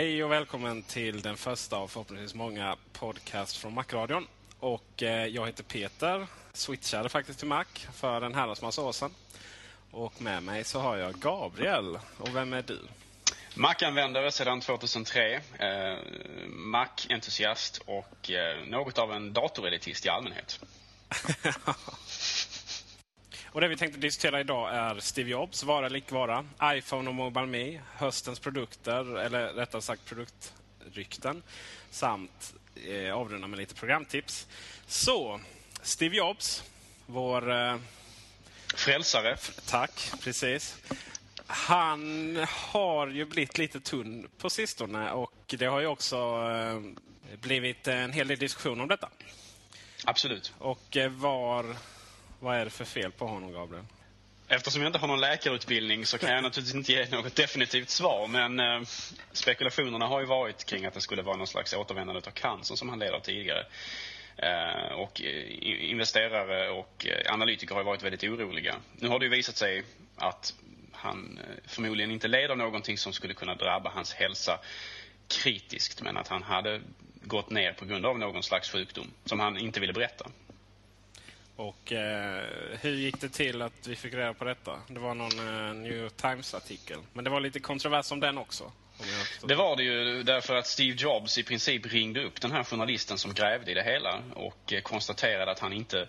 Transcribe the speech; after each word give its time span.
Hej 0.00 0.24
och 0.24 0.32
välkommen 0.32 0.82
till 0.82 1.22
den 1.22 1.36
första 1.36 1.76
av 1.76 1.88
förhoppningsvis 1.88 2.34
många 2.34 2.76
podcast 2.92 3.56
från 3.56 3.74
Macradion. 3.74 4.26
Och 4.60 5.02
eh, 5.02 5.26
jag 5.26 5.46
heter 5.46 5.62
Peter, 5.62 6.26
switchade 6.52 7.08
faktiskt 7.08 7.38
till 7.38 7.48
Mac 7.48 7.64
för 7.94 8.22
en 8.22 8.34
herrans 8.34 8.62
massa 8.62 8.82
år 8.82 8.92
sedan. 8.92 9.10
Och 9.90 10.22
med 10.22 10.42
mig 10.42 10.64
så 10.64 10.80
har 10.80 10.96
jag 10.96 11.14
Gabriel. 11.14 11.98
Och 12.18 12.36
vem 12.36 12.52
är 12.52 12.62
du? 12.62 12.78
Mac-användare 13.54 14.32
sedan 14.32 14.60
2003, 14.60 15.34
eh, 15.34 15.98
Mac-entusiast 16.48 17.82
och 17.86 18.30
eh, 18.30 18.66
något 18.66 18.98
av 18.98 19.12
en 19.12 19.32
datorelitist 19.32 20.06
i 20.06 20.08
allmänhet. 20.08 20.60
Och 23.52 23.60
det 23.60 23.68
vi 23.68 23.76
tänkte 23.76 24.00
diskutera 24.00 24.40
idag 24.40 24.74
är 24.74 25.00
Steve 25.00 25.30
Jobs 25.30 25.62
vara 25.64 25.86
eller 25.86 25.98
icke 25.98 26.14
vara. 26.14 26.44
iPhone 26.64 27.08
och 27.08 27.14
Mobile 27.14 27.46
Me, 27.46 27.80
höstens 27.94 28.38
produkter, 28.38 29.18
eller 29.18 29.48
rättare 29.52 29.82
sagt 29.82 30.04
produktrykten. 30.04 31.42
Samt 31.90 32.54
eh, 32.88 33.16
avrunda 33.16 33.46
med 33.46 33.58
lite 33.58 33.74
programtips. 33.74 34.46
Så, 34.86 35.40
Steve 35.82 36.16
Jobs, 36.16 36.64
vår... 37.06 37.52
Eh, 37.52 37.76
Frälsare. 38.74 39.36
tack, 39.66 40.12
precis. 40.22 40.76
Han 41.46 42.36
har 42.48 43.06
ju 43.06 43.24
blivit 43.24 43.58
lite 43.58 43.80
tunn 43.80 44.28
på 44.38 44.50
sistone 44.50 45.10
och 45.10 45.54
det 45.58 45.66
har 45.66 45.80
ju 45.80 45.86
också 45.86 46.16
eh, 46.16 46.80
blivit 47.40 47.88
en 47.88 48.12
hel 48.12 48.28
del 48.28 48.38
diskussion 48.38 48.80
om 48.80 48.88
detta. 48.88 49.08
Absolut. 50.04 50.52
Och 50.58 50.96
eh, 50.96 51.10
var... 51.10 51.76
Vad 52.42 52.56
är 52.56 52.64
det 52.64 52.70
för 52.70 52.84
fel 52.84 53.12
på 53.12 53.26
honom, 53.26 53.52
Gabriel? 53.52 53.84
Eftersom 54.48 54.82
jag 54.82 54.88
inte 54.88 54.98
har 54.98 55.08
någon 55.08 55.20
läkarutbildning 55.20 56.06
så 56.06 56.18
kan 56.18 56.30
jag 56.30 56.42
naturligtvis 56.42 56.74
inte 56.74 56.92
ge 56.92 57.08
något 57.10 57.36
definitivt 57.36 57.90
svar. 57.90 58.26
Men 58.26 58.60
eh, 58.60 58.80
spekulationerna 59.32 60.06
har 60.06 60.20
ju 60.20 60.26
varit 60.26 60.64
kring 60.64 60.86
att 60.86 60.94
det 60.94 61.00
skulle 61.00 61.22
vara 61.22 61.36
någon 61.36 61.46
slags 61.46 61.74
återvändande 61.74 62.22
av 62.26 62.30
cancer 62.30 62.74
som 62.74 62.88
han 62.88 62.98
led 62.98 63.10
av 63.10 63.20
tidigare. 63.20 63.66
Eh, 64.36 64.92
och 64.92 65.22
eh, 65.22 65.90
investerare 65.90 66.70
och 66.70 67.06
eh, 67.06 67.32
analytiker 67.32 67.74
har 67.74 67.84
varit 67.84 68.02
väldigt 68.02 68.24
oroliga. 68.24 68.76
Nu 68.98 69.08
har 69.08 69.18
det 69.18 69.24
ju 69.24 69.30
visat 69.30 69.56
sig 69.56 69.82
att 70.16 70.54
han 70.92 71.38
eh, 71.38 71.56
förmodligen 71.66 72.10
inte 72.10 72.28
led 72.28 72.50
av 72.50 72.58
någonting 72.58 72.98
som 72.98 73.12
skulle 73.12 73.34
kunna 73.34 73.54
drabba 73.54 73.90
hans 73.90 74.14
hälsa 74.14 74.58
kritiskt. 75.28 76.02
Men 76.02 76.16
att 76.16 76.28
han 76.28 76.42
hade 76.42 76.80
gått 77.22 77.50
ner 77.50 77.72
på 77.72 77.84
grund 77.84 78.06
av 78.06 78.18
någon 78.18 78.42
slags 78.42 78.70
sjukdom 78.70 79.10
som 79.24 79.40
han 79.40 79.58
inte 79.58 79.80
ville 79.80 79.92
berätta. 79.92 80.26
Och 81.60 81.92
eh, 81.92 82.44
hur 82.80 82.94
gick 82.94 83.20
det 83.20 83.28
till 83.28 83.62
att 83.62 83.86
vi 83.86 83.96
fick 83.96 84.14
reda 84.14 84.34
på 84.34 84.44
detta? 84.44 84.80
Det 84.88 85.00
var 85.00 85.14
någon 85.14 85.38
eh, 85.38 85.74
New 85.74 85.92
York 85.92 86.16
Times-artikel. 86.16 86.98
Men 87.12 87.24
det 87.24 87.30
var 87.30 87.40
lite 87.40 87.60
kontrovers 87.60 88.12
om 88.12 88.20
den 88.20 88.38
också. 88.38 88.64
Om 88.64 89.48
Det 89.48 89.54
var 89.54 89.76
det 89.76 89.82
ju 89.82 90.22
därför 90.22 90.56
att 90.56 90.66
Steve 90.66 90.96
Jobs 90.98 91.38
i 91.38 91.42
princip 91.42 91.86
ringde 91.86 92.24
upp 92.24 92.40
den 92.40 92.52
här 92.52 92.64
journalisten 92.64 93.18
som 93.18 93.34
grävde 93.34 93.70
i 93.70 93.74
det 93.74 93.82
hela 93.82 94.22
och 94.34 94.72
eh, 94.72 94.80
konstaterade 94.80 95.50
att 95.50 95.58
han 95.58 95.72
inte 95.72 96.08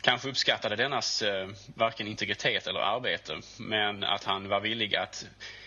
kanske 0.00 0.28
uppskattade 0.28 0.76
dennas 0.76 1.22
eh, 1.22 1.48
varken 1.74 2.08
integritet 2.08 2.66
eller 2.66 2.80
arbete 2.80 3.36
men 3.58 4.04
att 4.04 4.24
han 4.24 4.48
var 4.48 4.60
villig 4.60 4.96
att 4.96 5.26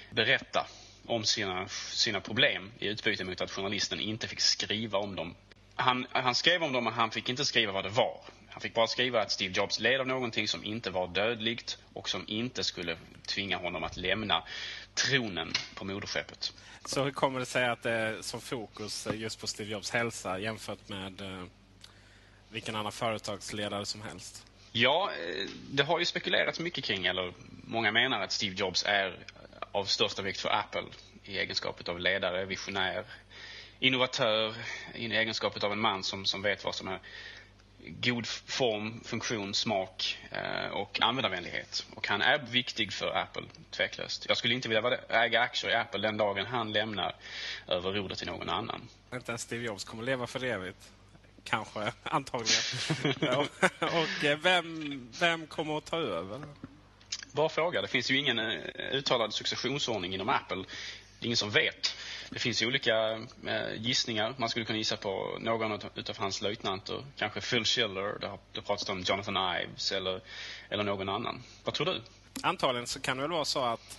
berätta 0.09 0.67
om 1.05 1.23
sina, 1.23 1.67
sina 1.91 2.21
problem 2.21 2.71
i 2.79 2.87
utbyte 2.87 3.23
mot 3.23 3.41
att 3.41 3.51
journalisten 3.51 3.99
inte 3.99 4.27
fick 4.27 4.41
skriva 4.41 4.97
om 4.97 5.15
dem. 5.15 5.35
Han, 5.75 6.07
han 6.11 6.35
skrev 6.35 6.63
om 6.63 6.71
dem 6.71 6.83
men 6.83 6.93
han 6.93 7.11
fick 7.11 7.29
inte 7.29 7.45
skriva 7.45 7.71
vad 7.71 7.85
det 7.85 7.89
var. 7.89 8.19
Han 8.57 8.61
fick 8.61 8.73
bara 8.73 8.87
skriva 8.87 9.21
att 9.21 9.31
Steve 9.31 9.53
Jobs 9.53 9.79
led 9.79 9.99
av 9.99 10.07
någonting 10.07 10.47
som 10.47 10.63
inte 10.63 10.89
var 10.89 11.07
dödligt 11.07 11.77
och 11.93 12.09
som 12.09 12.25
inte 12.27 12.63
skulle 12.63 12.97
tvinga 13.27 13.57
honom 13.57 13.83
att 13.83 13.97
lämna 13.97 14.43
tronen 14.93 15.53
på 15.75 15.85
moderskeppet. 15.85 16.53
Så 16.85 17.03
hur 17.03 17.11
kommer 17.11 17.39
det 17.39 17.45
sig 17.45 17.65
att 17.65 17.83
det 17.83 17.91
är 17.91 18.21
så 18.21 18.39
fokus 18.39 19.07
eh, 19.07 19.15
just 19.15 19.41
på 19.41 19.47
Steve 19.47 19.71
Jobs 19.71 19.91
hälsa 19.91 20.39
jämfört 20.39 20.89
med 20.89 21.21
eh, 21.21 21.43
vilken 22.49 22.75
annan 22.75 22.91
företagsledare 22.91 23.85
som 23.85 24.01
helst? 24.01 24.45
Ja, 24.71 25.11
eh, 25.11 25.49
det 25.71 25.83
har 25.83 25.99
ju 25.99 26.05
spekulerats 26.05 26.59
mycket 26.59 26.83
kring, 26.83 27.05
eller 27.05 27.33
många 27.63 27.91
menar 27.91 28.21
att 28.21 28.31
Steve 28.31 28.55
Jobs 28.55 28.83
är 28.87 29.17
av 29.71 29.85
största 29.85 30.21
vikt 30.21 30.39
för 30.39 30.49
Apple 30.49 30.83
i 31.23 31.37
egenskap 31.37 31.89
av 31.89 31.99
ledare, 31.99 32.45
visionär, 32.45 33.05
innovatör, 33.79 34.55
i 34.95 35.05
egenskap 35.05 35.63
av 35.63 35.71
en 35.71 35.79
man 35.79 36.03
som, 36.03 36.25
som 36.25 36.41
vet 36.41 36.63
vad 36.63 36.75
som 36.75 36.87
är 36.87 36.99
god 37.99 38.27
form, 38.27 39.01
funktion, 39.03 39.53
smak 39.53 40.17
eh, 40.31 40.71
och 40.71 41.01
användarvänlighet. 41.01 41.85
Och 41.95 42.07
han 42.07 42.21
är 42.21 42.37
viktig 42.37 42.93
för 42.93 43.17
Apple, 43.17 43.43
tveklöst. 43.71 44.25
Jag 44.27 44.37
skulle 44.37 44.53
inte 44.53 44.69
vilja 44.69 44.97
äga 45.09 45.41
aktier 45.41 45.71
i 45.71 45.75
Apple 45.75 46.01
den 46.01 46.17
dagen 46.17 46.45
han 46.45 46.71
lämnar 46.71 47.15
över 47.67 47.91
rodret 47.91 48.17
till 48.17 48.27
någon 48.27 48.49
annan. 48.49 48.81
Inte 49.13 49.31
ens 49.31 49.41
Steve 49.41 49.65
Jobs 49.65 49.83
kommer 49.83 50.03
leva 50.03 50.27
för 50.27 50.43
evigt. 50.43 50.91
Kanske, 51.43 51.91
antagligen. 52.03 53.35
och 53.37 53.47
och 53.81 54.23
eh, 54.25 54.37
vem, 54.37 55.09
vem 55.19 55.47
kommer 55.47 55.77
att 55.77 55.85
ta 55.85 55.97
över? 55.97 56.41
Bra 57.31 57.49
fråga. 57.49 57.81
Det 57.81 57.87
finns 57.87 58.11
ju 58.11 58.17
ingen 58.17 58.39
eh, 58.39 58.61
uttalad 58.91 59.33
successionsordning 59.33 60.13
inom 60.13 60.29
Apple. 60.29 60.63
Det 61.19 61.23
är 61.23 61.27
ingen 61.27 61.37
som 61.37 61.49
vet. 61.51 61.95
Det 62.29 62.39
finns 62.39 62.61
ju 62.61 62.67
olika 62.67 63.11
eh, 63.47 63.73
gissningar. 63.77 64.33
Man 64.37 64.49
skulle 64.49 64.65
kunna 64.65 64.77
gissa 64.77 64.97
på 64.97 65.37
någon 65.39 65.71
av- 65.71 65.83
utav 65.95 66.17
hans 66.17 66.41
löjtnanter. 66.41 67.05
Kanske 67.17 67.41
Phil 67.41 67.65
Schiller. 67.65 68.19
Det 68.19 68.27
har 68.27 68.39
det 68.53 68.61
pratats 68.61 68.89
om 68.89 69.01
Jonathan 69.01 69.37
Ives 69.61 69.91
eller, 69.91 70.21
eller 70.69 70.83
någon 70.83 71.09
annan. 71.09 71.43
Vad 71.63 71.73
tror 71.73 71.85
du? 71.85 72.01
Antagligen 72.43 72.87
så 72.87 72.99
kan 72.99 73.17
det 73.17 73.23
väl 73.23 73.31
vara 73.31 73.45
så 73.45 73.63
att 73.63 73.97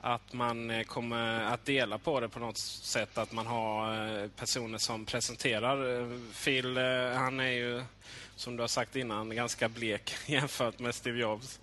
att 0.00 0.32
man 0.32 0.70
eh, 0.70 0.82
kommer 0.82 1.40
att 1.40 1.64
dela 1.64 1.98
på 1.98 2.20
det 2.20 2.28
på 2.28 2.38
något 2.38 2.58
sätt. 2.58 3.18
Att 3.18 3.32
man 3.32 3.46
har 3.46 4.06
eh, 4.22 4.28
personer 4.28 4.78
som 4.78 5.04
presenterar. 5.06 6.00
Eh, 6.00 6.18
Phil, 6.44 6.76
han 7.14 7.40
är 7.40 7.50
ju, 7.50 7.82
som 8.36 8.56
du 8.56 8.62
har 8.62 8.68
sagt 8.68 8.96
innan, 8.96 9.36
ganska 9.36 9.68
blek 9.68 10.14
jämfört 10.26 10.78
med 10.78 10.94
Steve 10.94 11.18
Jobs. 11.20 11.60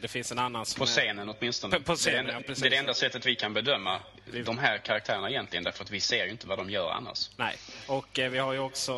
Det 0.00 0.10
finns 0.10 0.32
en 0.32 0.38
annan 0.38 0.64
På 0.78 0.86
scenen 0.86 1.28
åtminstone. 1.28 1.80
På, 1.80 1.96
scenen, 1.96 2.26
det, 2.26 2.32
är, 2.32 2.34
ja, 2.48 2.54
det 2.60 2.66
är 2.66 2.70
det 2.70 2.76
enda 2.76 2.94
sättet 2.94 3.26
vi 3.26 3.36
kan 3.36 3.52
bedöma 3.54 4.00
de 4.44 4.58
här 4.58 4.78
karaktärerna 4.78 5.30
egentligen. 5.30 5.64
Därför 5.64 5.84
att 5.84 5.90
vi 5.90 6.00
ser 6.00 6.24
ju 6.24 6.30
inte 6.30 6.46
vad 6.46 6.58
de 6.58 6.70
gör 6.70 6.90
annars. 6.90 7.30
Nej, 7.36 7.56
och 7.86 8.08
vi 8.14 8.38
har 8.38 8.52
ju 8.52 8.58
också... 8.58 8.92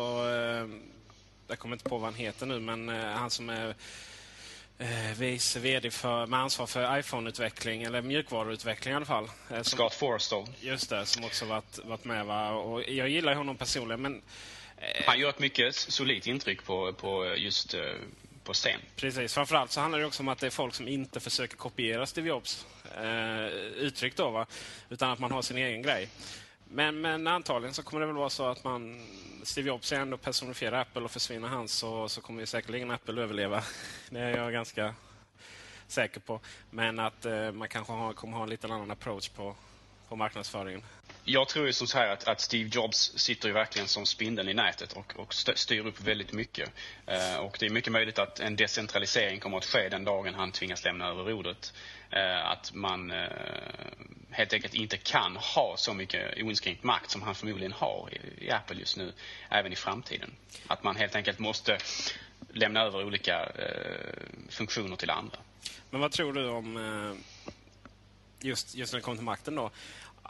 Jag 1.47 1.59
kommer 1.59 1.75
inte 1.75 1.89
på 1.89 1.97
vad 1.97 2.05
han 2.05 2.13
heter 2.19 2.45
nu, 2.45 2.59
men 2.59 2.89
han 2.89 3.29
som 3.29 3.49
är 3.49 3.75
eh, 4.79 5.17
vice 5.17 5.59
VD 5.59 5.91
för, 5.91 6.25
med 6.25 6.39
ansvar 6.39 6.67
för 6.67 6.99
iPhone-utveckling, 6.99 7.83
eller 7.83 8.01
mjukvaruutveckling 8.01 8.93
i 8.93 8.95
alla 8.95 9.05
fall. 9.05 9.23
Eh, 9.23 9.55
som, 9.55 9.63
Scott 9.63 9.93
Forstall. 9.93 10.45
Just 10.59 10.89
det, 10.89 11.05
som 11.05 11.23
också 11.23 11.45
varit, 11.45 11.79
varit 11.83 12.05
med. 12.05 12.25
Va? 12.25 12.49
Och 12.51 12.83
jag 12.89 13.09
gillar 13.09 13.35
honom 13.35 13.57
personligen, 13.57 14.01
men... 14.01 14.21
Eh, 14.77 15.03
Han 15.05 15.19
gör 15.19 15.29
ett 15.29 15.39
mycket 15.39 15.75
solidt 15.75 16.27
intryck 16.27 16.63
på, 16.63 16.93
på 16.93 17.35
just 17.37 17.73
eh, 17.73 17.81
på 18.49 18.53
scen. 18.53 18.81
Precis. 18.95 19.33
Framförallt 19.33 19.71
så 19.71 19.81
handlar 19.81 19.99
det 19.99 20.05
också 20.05 20.23
om 20.23 20.27
att 20.27 20.39
det 20.39 20.45
är 20.45 20.51
folk 20.51 20.73
som 20.73 20.87
inte 20.87 21.19
försöker 21.19 21.57
kopiera 21.57 22.05
Steve 22.05 22.29
Jobs 22.29 22.65
eh, 22.97 23.45
uttryck 23.85 24.15
då, 24.15 24.29
va? 24.29 24.45
utan 24.89 25.11
att 25.11 25.19
man 25.19 25.31
har 25.31 25.41
sin 25.41 25.57
egen 25.57 25.81
grej. 25.81 26.09
Men, 26.63 27.01
men 27.01 27.27
antagligen 27.27 27.73
så 27.73 27.83
kommer 27.83 28.01
det 28.01 28.05
väl 28.05 28.15
vara 28.15 28.29
så 28.29 28.45
att 28.45 28.63
man 28.63 29.01
Steve 29.43 29.67
Jobs 29.67 29.91
är 29.91 29.99
ändå 29.99 30.17
personifierar 30.17 30.81
Apple 30.81 31.01
och 31.01 31.11
försvinner 31.11 31.47
han 31.47 31.67
så, 31.67 32.09
så 32.09 32.21
kommer 32.21 32.39
ju 32.39 32.45
säkerligen 32.45 32.91
Apple 32.91 33.21
överleva. 33.21 33.63
Det 34.09 34.19
är 34.19 34.37
jag 34.37 34.53
ganska 34.53 34.95
säker 35.87 36.19
på. 36.19 36.39
Men 36.69 36.99
att 36.99 37.25
eh, 37.25 37.51
man 37.51 37.67
kanske 37.67 37.93
har, 37.93 38.13
kommer 38.13 38.37
ha 38.37 38.43
en 38.43 38.49
lite 38.49 38.67
annan 38.67 38.91
approach 38.91 39.29
på, 39.29 39.55
på 40.07 40.15
marknadsföringen. 40.15 40.83
Jag 41.31 41.47
tror 41.47 41.67
ju 41.67 41.73
så 41.73 41.97
här 41.97 42.07
att, 42.07 42.27
att, 42.27 42.41
Steve 42.41 42.69
Jobs 42.73 43.11
sitter 43.15 43.47
ju 43.47 43.53
verkligen 43.53 43.87
som 43.87 44.05
spindeln 44.05 44.49
i 44.49 44.53
nätet 44.53 44.93
och, 44.93 45.13
och 45.15 45.33
styr 45.33 45.85
upp 45.85 46.01
väldigt 46.01 46.33
mycket. 46.33 46.71
Eh, 47.05 47.35
och 47.35 47.57
det 47.59 47.65
är 47.65 47.69
mycket 47.69 47.91
möjligt 47.91 48.19
att 48.19 48.39
en 48.39 48.55
decentralisering 48.55 49.39
kommer 49.39 49.57
att 49.57 49.65
ske 49.65 49.89
den 49.89 50.03
dagen 50.03 50.33
han 50.33 50.51
tvingas 50.51 50.83
lämna 50.83 51.07
över 51.07 51.23
rodret. 51.23 51.73
Eh, 52.09 52.45
att 52.45 52.73
man 52.73 53.11
eh, 53.11 53.27
helt 54.31 54.53
enkelt 54.53 54.73
inte 54.73 54.97
kan 54.97 55.35
ha 55.35 55.75
så 55.77 55.93
mycket 55.93 56.43
oinskränkt 56.43 56.83
makt 56.83 57.11
som 57.11 57.21
han 57.21 57.35
förmodligen 57.35 57.73
har 57.73 58.09
i, 58.11 58.45
i 58.45 58.51
Apple 58.51 58.79
just 58.79 58.97
nu, 58.97 59.13
även 59.49 59.73
i 59.73 59.75
framtiden. 59.75 60.31
Att 60.67 60.83
man 60.83 60.95
helt 60.95 61.15
enkelt 61.15 61.39
måste 61.39 61.77
lämna 62.53 62.81
över 62.81 63.05
olika 63.05 63.45
eh, 63.45 64.49
funktioner 64.49 64.95
till 64.95 65.09
andra. 65.09 65.37
Men 65.89 66.01
vad 66.01 66.11
tror 66.11 66.33
du 66.33 66.49
om 66.49 66.77
eh, 66.77 67.17
just, 68.41 68.75
just 68.75 68.93
när 68.93 68.99
det 68.99 69.03
kommer 69.03 69.17
till 69.17 69.25
makten 69.25 69.55
då? 69.55 69.71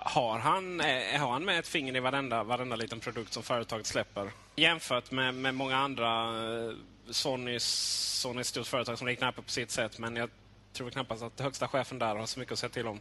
Har 0.06 0.40
han, 0.40 0.82
eh, 0.82 1.20
har 1.20 1.32
han 1.32 1.46
med 1.46 1.60
ett 1.60 1.68
finger 1.68 1.96
i 1.96 2.00
varenda, 2.00 2.44
varenda 2.44 2.76
liten 2.76 3.00
produkt 3.00 3.34
som 3.34 3.44
företaget 3.44 3.86
släpper? 3.86 4.32
Jämfört 4.56 5.12
med, 5.12 5.34
med 5.34 5.56
många 5.56 5.78
andra 5.78 6.26
eh, 6.26 6.74
Sony, 7.10 7.60
Sony 7.60 8.38
är 8.38 8.42
ett 8.42 8.48
stort 8.48 8.68
företag 8.68 8.98
som 8.98 9.08
liknar 9.08 9.28
Apple 9.28 9.44
på 9.44 9.50
sitt 9.50 9.72
sätt. 9.72 10.00
Men 10.00 10.16
jag 10.16 10.30
tror 10.74 10.90
knappast 10.90 11.24
att 11.24 11.40
högsta 11.40 11.68
chefen 11.68 12.00
där 12.00 12.16
har 12.16 12.26
så 12.26 12.40
mycket 12.40 12.54
att 12.54 12.60
säga 12.60 12.70
till 12.70 12.88
om. 12.88 13.00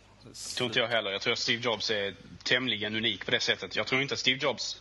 tror 0.56 0.66
inte 0.66 0.78
jag 0.78 0.88
heller. 0.88 1.10
Jag 1.10 1.20
tror 1.20 1.32
att 1.32 1.38
Steve 1.38 1.62
Jobs 1.62 1.90
är 1.90 2.14
tämligen 2.42 2.96
unik 2.96 3.24
på 3.24 3.30
det 3.30 3.40
sättet. 3.40 3.76
Jag 3.76 3.86
tror 3.86 4.02
inte 4.02 4.14
att 4.14 4.20
Steve 4.20 4.38
Jobs 4.42 4.80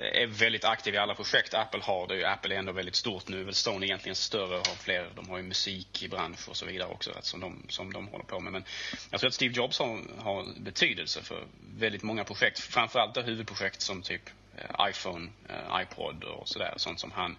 är 0.00 0.26
väldigt 0.26 0.64
aktiv 0.64 0.94
i 0.94 0.98
alla 0.98 1.14
projekt 1.14 1.54
Apple 1.54 1.80
har. 1.82 2.06
Det 2.06 2.24
Apple 2.24 2.54
är 2.54 2.58
ändå 2.58 2.72
väldigt 2.72 2.94
stort 2.94 3.28
nu. 3.28 3.44
Väl 3.44 3.54
Stone 3.54 3.86
egentligen 3.86 4.16
större 4.16 4.58
och 4.58 4.66
har 4.66 4.74
fler. 4.74 5.10
De 5.14 5.28
har 5.28 5.36
ju 5.36 5.42
musik 5.42 6.02
i 6.02 6.08
bransch 6.08 6.48
och 6.48 6.56
så 6.56 6.66
vidare 6.66 6.88
också 6.88 7.10
som 7.20 7.40
de, 7.40 7.62
som 7.68 7.92
de 7.92 8.08
håller 8.08 8.24
på 8.24 8.40
med. 8.40 8.52
Men 8.52 8.64
jag 9.10 9.20
tror 9.20 9.28
att 9.28 9.34
Steve 9.34 9.54
Jobs 9.54 9.78
har, 9.78 10.00
har 10.18 10.60
betydelse 10.60 11.22
för 11.22 11.46
väldigt 11.78 12.02
många 12.02 12.24
projekt. 12.24 12.58
Framförallt 12.58 13.16
huvudprojekt 13.16 13.80
som 13.80 14.02
typ 14.02 14.30
eh, 14.56 14.88
iPhone, 14.90 15.28
eh, 15.48 15.82
iPod 15.82 16.24
och 16.24 16.48
sådär. 16.48 16.74
Sånt 16.76 17.00
som 17.00 17.10
han 17.10 17.36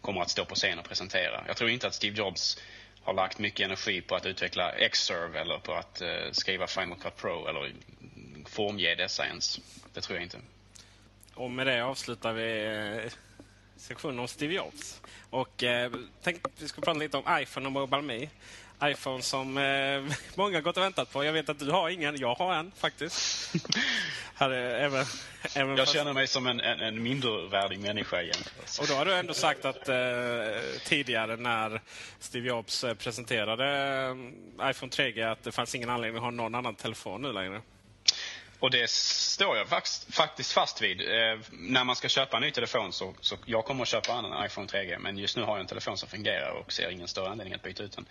kommer 0.00 0.20
att 0.20 0.30
stå 0.30 0.44
på 0.44 0.54
scen 0.54 0.78
och 0.78 0.88
presentera. 0.88 1.44
Jag 1.46 1.56
tror 1.56 1.70
inte 1.70 1.86
att 1.86 1.94
Steve 1.94 2.16
Jobs 2.16 2.58
har 3.02 3.14
lagt 3.14 3.38
mycket 3.38 3.64
energi 3.64 4.00
på 4.00 4.14
att 4.14 4.26
utveckla 4.26 4.74
Xserve 4.92 5.40
eller 5.40 5.58
på 5.58 5.72
att 5.72 6.02
uh, 6.02 6.32
skriva 6.32 6.66
Final 6.66 6.98
Cut 6.98 7.16
Pro 7.16 7.46
eller 7.48 7.72
formge 8.46 8.94
dessa 8.94 9.26
ens. 9.26 9.60
Det 9.94 10.00
tror 10.00 10.16
jag 10.16 10.22
inte. 10.22 10.38
Och 11.34 11.50
med 11.50 11.66
det 11.66 11.84
avslutar 11.84 12.32
vi 12.32 12.64
eh, 13.04 13.12
sektionen 13.76 14.18
om 14.18 14.28
Steve 14.28 14.54
Jobs. 14.54 15.02
Och 15.30 15.62
eh, 15.62 15.92
tänk, 16.22 16.42
vi 16.58 16.68
ska 16.68 16.80
prata 16.80 16.98
lite 16.98 17.16
om 17.16 17.38
iPhone 17.40 17.66
och 17.66 17.72
Mobile 17.72 18.02
Me 18.02 18.28
iPhone 18.84 19.22
som 19.22 19.58
eh, 19.58 20.02
många 20.34 20.60
gått 20.60 20.76
och 20.76 20.82
väntat 20.82 21.12
på. 21.12 21.24
Jag 21.24 21.32
vet 21.32 21.48
att 21.48 21.58
du 21.58 21.70
har 21.70 21.88
ingen. 21.88 22.16
Jag 22.16 22.34
har 22.34 22.54
en 22.54 22.72
faktiskt. 22.76 23.52
Här 24.34 24.50
är, 24.50 24.84
även, 24.84 25.04
även 25.54 25.76
jag 25.76 25.88
känner 25.88 26.12
mig 26.12 26.26
som 26.26 26.46
en, 26.46 26.60
en, 26.60 26.80
en 26.80 27.02
mindervärdig 27.02 27.78
människa 27.78 28.22
igen. 28.22 28.42
Och 28.80 28.86
då 28.88 28.94
har 28.94 29.04
du 29.04 29.14
ändå 29.14 29.34
sagt 29.34 29.64
att 29.64 29.88
eh, 29.88 29.96
tidigare 30.84 31.36
när 31.36 31.80
Steve 32.18 32.48
Jobs 32.48 32.84
eh, 32.84 32.94
presenterade 32.94 33.66
eh, 34.60 34.70
iPhone 34.70 34.92
3G 34.92 35.32
att 35.32 35.42
det 35.42 35.52
fanns 35.52 35.74
ingen 35.74 35.90
anledning 35.90 36.16
att 36.16 36.22
ha 36.22 36.30
någon 36.30 36.54
annan 36.54 36.74
telefon 36.74 37.22
nu 37.22 37.32
längre. 37.32 37.60
Och 38.64 38.70
det 38.70 38.90
står 38.90 39.56
jag 39.56 39.68
faktiskt 40.10 40.52
fast 40.52 40.82
vid. 40.82 41.00
Eh, 41.00 41.38
när 41.50 41.84
man 41.84 41.96
ska 41.96 42.08
köpa 42.08 42.36
en 42.36 42.42
ny 42.42 42.50
telefon 42.50 42.92
så, 42.92 43.14
så 43.20 43.36
jag 43.44 43.64
kommer 43.64 43.82
att 43.82 43.88
köpa 43.88 44.12
en 44.12 44.46
iPhone 44.46 44.66
3G 44.66 44.98
men 44.98 45.18
just 45.18 45.36
nu 45.36 45.42
har 45.42 45.52
jag 45.52 45.60
en 45.60 45.66
telefon 45.66 45.98
som 45.98 46.08
fungerar 46.08 46.50
och 46.50 46.72
ser 46.72 46.90
ingen 46.90 47.08
större 47.08 47.28
anledning 47.28 47.54
att 47.54 47.62
byta 47.62 47.82
ut 47.82 47.96
den. 47.96 48.06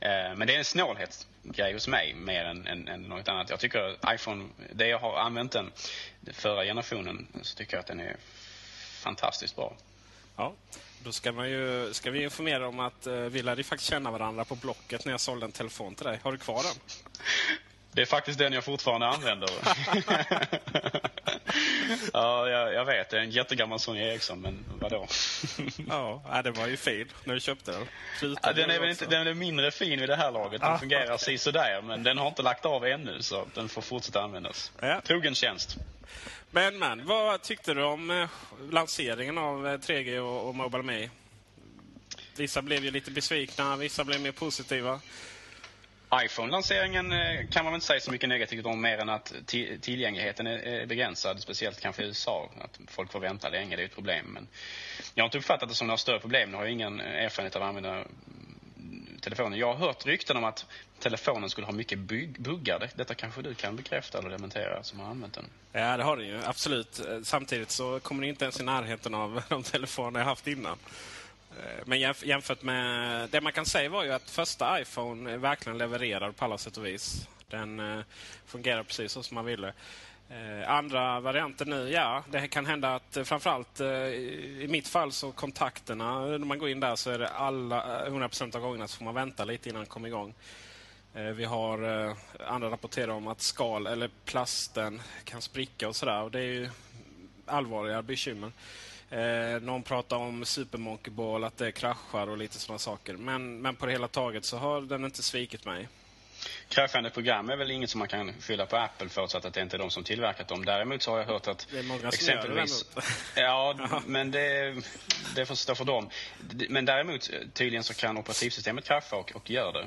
Eh, 0.00 0.36
men 0.36 0.46
det 0.46 0.54
är 0.54 0.58
en 0.58 0.64
snålhetsgrej 0.64 1.72
hos 1.72 1.88
mig 1.88 2.14
mer 2.14 2.44
än, 2.44 2.66
än, 2.66 2.88
än 2.88 3.02
något 3.02 3.28
annat. 3.28 3.50
Jag 3.50 3.60
tycker 3.60 3.96
iPhone, 4.14 4.48
det 4.72 4.86
jag 4.86 4.98
har 4.98 5.18
använt 5.18 5.52
den 5.52 5.70
förra 6.32 6.64
generationen 6.64 7.26
så 7.42 7.56
tycker 7.56 7.74
jag 7.74 7.80
att 7.80 7.86
den 7.86 8.00
är 8.00 8.16
fantastiskt 9.02 9.56
bra. 9.56 9.76
Ja, 10.36 10.54
då 11.04 11.12
ska, 11.12 11.32
man 11.32 11.50
ju, 11.50 11.94
ska 11.94 12.10
vi 12.10 12.22
informera 12.22 12.68
om 12.68 12.80
att 12.80 13.06
eh, 13.06 13.14
vi 13.14 13.42
lärde 13.42 13.64
faktiskt 13.64 13.90
känna 13.90 14.10
varandra 14.10 14.44
på 14.44 14.54
Blocket 14.54 15.04
när 15.04 15.12
jag 15.12 15.20
sålde 15.20 15.46
en 15.46 15.52
telefon 15.52 15.94
till 15.94 16.06
dig. 16.06 16.20
Har 16.22 16.32
du 16.32 16.38
kvar 16.38 16.62
den? 16.62 16.98
Det 17.92 18.02
är 18.02 18.06
faktiskt 18.06 18.38
den 18.38 18.52
jag 18.52 18.64
fortfarande 18.64 19.06
använder. 19.06 19.50
ja, 22.12 22.48
jag, 22.48 22.74
jag, 22.74 22.84
vet. 22.84 23.10
Det 23.10 23.16
är 23.16 23.20
en 23.20 23.30
jättegammal 23.30 23.80
Sony 23.80 24.00
Ericsson, 24.00 24.40
men 24.40 24.64
vadå? 24.80 25.06
ja, 25.88 26.40
det 26.44 26.50
var 26.50 26.66
ju 26.66 26.76
fin 26.76 27.08
när 27.24 27.34
du 27.34 27.40
köpte 27.40 27.72
den. 27.72 27.86
Ja, 28.42 28.52
den, 28.52 28.70
är 28.70 28.80
väl 28.80 28.90
inte, 28.90 29.06
den 29.06 29.26
är 29.26 29.34
mindre 29.34 29.70
fin 29.70 30.00
vid 30.00 30.08
det 30.08 30.16
här 30.16 30.30
laget. 30.30 30.60
Den 30.60 30.70
ah, 30.70 30.78
fungerar 30.78 31.14
okay. 31.14 31.38
sådär, 31.38 31.82
men 31.82 32.02
den 32.02 32.18
har 32.18 32.28
inte 32.28 32.42
lagt 32.42 32.66
av 32.66 32.86
ännu, 32.86 33.22
så 33.22 33.46
den 33.54 33.68
får 33.68 33.82
fortsätta 33.82 34.22
användas. 34.22 34.72
Ja. 34.80 35.00
Trogen 35.00 35.34
tjänst. 35.34 35.76
Men, 36.50 36.78
men, 36.78 37.06
vad 37.06 37.42
tyckte 37.42 37.74
du 37.74 37.82
om 37.82 38.10
eh, 38.10 38.28
lanseringen 38.70 39.38
av 39.38 39.66
3G 39.66 40.16
eh, 40.16 40.22
och, 40.22 40.48
och 40.48 40.54
Mobile 40.54 40.82
Me? 40.82 41.08
Vissa 42.36 42.62
blev 42.62 42.84
ju 42.84 42.90
lite 42.90 43.10
besvikna, 43.10 43.76
vissa 43.76 44.04
blev 44.04 44.20
mer 44.20 44.32
positiva 44.32 45.00
iPhone-lanseringen 46.14 47.12
eh, 47.12 47.48
kan 47.50 47.64
man 47.64 47.72
väl 47.72 47.76
inte 47.76 47.86
säga 47.86 48.00
så 48.00 48.10
mycket 48.10 48.28
negativt 48.28 48.66
om 48.66 48.80
mer 48.80 48.98
än 48.98 49.08
att 49.08 49.32
tillgängligheten 49.80 50.46
är 50.46 50.86
begränsad, 50.86 51.40
speciellt 51.40 51.80
kanske 51.80 52.02
i 52.02 52.06
USA. 52.06 52.50
Att 52.60 52.78
folk 52.86 53.12
får 53.12 53.20
vänta 53.20 53.48
länge, 53.48 53.76
det 53.76 53.82
är 53.82 53.86
ett 53.86 53.94
problem. 53.94 54.26
Men 54.26 54.48
jag 55.14 55.24
har 55.24 55.26
inte 55.26 55.38
uppfattat 55.38 55.68
det 55.68 55.74
som 55.74 55.86
några 55.86 55.98
större 55.98 56.20
problem. 56.20 56.50
Nu 56.50 56.56
har 56.56 56.64
jag 56.64 56.72
ingen 56.72 57.00
erfarenhet 57.00 57.56
av 57.56 57.62
att 57.62 57.68
använda 57.68 58.04
telefonen. 59.20 59.58
Jag 59.58 59.74
har 59.74 59.86
hört 59.86 60.06
rykten 60.06 60.36
om 60.36 60.44
att 60.44 60.66
telefonen 60.98 61.50
skulle 61.50 61.66
ha 61.66 61.72
mycket 61.72 61.98
buggar. 62.38 62.90
Detta 62.94 63.14
kanske 63.14 63.42
du 63.42 63.54
kan 63.54 63.76
bekräfta 63.76 64.18
eller 64.18 64.30
dementera 64.30 64.82
som 64.82 65.00
har 65.00 65.10
använt 65.10 65.34
den? 65.34 65.44
Ja, 65.72 65.96
det 65.96 66.02
har 66.02 66.16
den 66.16 66.26
ju. 66.26 66.40
Absolut. 66.44 67.00
Eh, 67.00 67.20
samtidigt 67.22 67.70
så 67.70 68.00
kommer 68.00 68.22
den 68.22 68.30
inte 68.30 68.44
ens 68.44 68.60
i 68.60 68.64
närheten 68.64 69.14
av 69.14 69.42
de 69.48 69.62
telefoner 69.62 70.20
jag 70.20 70.26
haft 70.26 70.46
innan. 70.46 70.78
Eh, 71.50 71.82
men 71.86 72.00
jämf 72.00 72.24
jämfört 72.24 72.62
med... 72.62 73.28
Det 73.30 73.40
man 73.40 73.52
kan 73.52 73.66
säga 73.66 73.88
var 73.88 74.04
ju 74.04 74.12
att 74.12 74.30
första 74.30 74.80
iPhone 74.80 75.32
eh, 75.32 75.38
verkligen 75.38 75.78
levererar 75.78 76.32
på 76.32 76.44
alla 76.44 76.58
sätt 76.58 76.76
och 76.76 76.86
vis. 76.86 77.28
Den 77.50 77.80
eh, 77.80 78.04
fungerar 78.46 78.82
precis 78.82 79.12
så 79.12 79.22
som 79.22 79.34
man 79.34 79.44
ville. 79.44 79.72
Eh, 80.30 80.70
andra 80.70 81.20
varianter 81.20 81.66
nu, 81.66 81.90
ja, 81.90 82.24
det 82.30 82.48
kan 82.48 82.66
hända 82.66 82.94
att 82.94 83.16
eh, 83.16 83.24
framförallt 83.24 83.80
i 83.80 84.66
mitt 84.68 84.88
fall 84.88 85.12
så 85.12 85.32
kontakterna, 85.32 86.20
när 86.20 86.38
man 86.38 86.58
går 86.58 86.68
in 86.68 86.80
där 86.80 86.96
så 86.96 87.10
är 87.10 87.18
det 87.18 87.28
alla, 87.28 88.08
100% 88.08 88.56
av 88.56 88.62
gångerna 88.62 88.88
så 88.88 88.96
får 88.96 89.04
man 89.04 89.14
vänta 89.14 89.44
lite 89.44 89.68
innan 89.68 89.80
det 89.80 89.88
kommer 89.88 90.08
igång. 90.08 90.34
Vi 91.34 91.44
har 91.44 91.78
andra 92.46 92.70
rapporterar 92.70 93.08
om 93.08 93.26
att 93.26 93.40
skal 93.40 93.86
eller 93.86 94.10
plasten 94.24 95.02
kan 95.24 95.42
spricka 95.42 95.88
och 95.88 95.96
sådär. 95.96 96.30
Det 96.30 96.38
är 96.38 96.42
ju 96.42 96.68
allvarliga 97.46 98.02
bekymmer. 98.02 98.52
Eh, 99.10 99.60
någon 99.60 99.82
pratar 99.82 100.16
om 100.16 100.44
Super 100.44 100.78
Monkey 100.78 101.10
Ball, 101.10 101.44
att 101.44 101.56
det 101.56 101.72
kraschar 101.72 102.28
och 102.28 102.38
lite 102.38 102.58
sådana 102.58 102.78
saker. 102.78 103.14
Men, 103.14 103.62
men 103.62 103.76
på 103.76 103.86
det 103.86 103.92
hela 103.92 104.08
taget 104.08 104.44
så 104.44 104.56
har 104.56 104.80
den 104.80 105.04
inte 105.04 105.22
svikit 105.22 105.64
mig. 105.64 105.88
Kraschande 106.68 107.10
program 107.10 107.50
är 107.50 107.56
väl 107.56 107.70
inget 107.70 107.90
som 107.90 107.98
man 107.98 108.08
kan 108.08 108.32
skylla 108.40 108.66
på 108.66 108.76
Apple 108.76 109.08
förutsatt 109.08 109.44
att 109.44 109.54
det 109.54 109.60
inte 109.60 109.76
är 109.76 109.78
de 109.78 109.90
som 109.90 110.04
tillverkat 110.04 110.48
dem. 110.48 110.64
Däremot 110.64 111.02
så 111.02 111.10
har 111.10 111.18
jag 111.18 111.26
hört 111.26 111.48
att 111.48 111.66
det 111.70 111.78
är 111.78 111.82
många 111.82 112.08
exempelvis... 112.08 112.84
Det 113.34 113.40
ja, 113.40 114.02
men 114.06 114.30
det, 114.30 114.74
det 115.34 115.46
får 115.46 115.54
stå 115.54 115.74
för 115.74 115.84
dem. 115.84 116.10
Men 116.68 116.84
däremot 116.84 117.30
tydligen 117.54 117.84
så 117.84 117.94
kan 117.94 118.18
operativsystemet 118.18 118.84
krascha 118.84 119.16
och, 119.16 119.32
och 119.32 119.50
gör 119.50 119.72
det. 119.72 119.86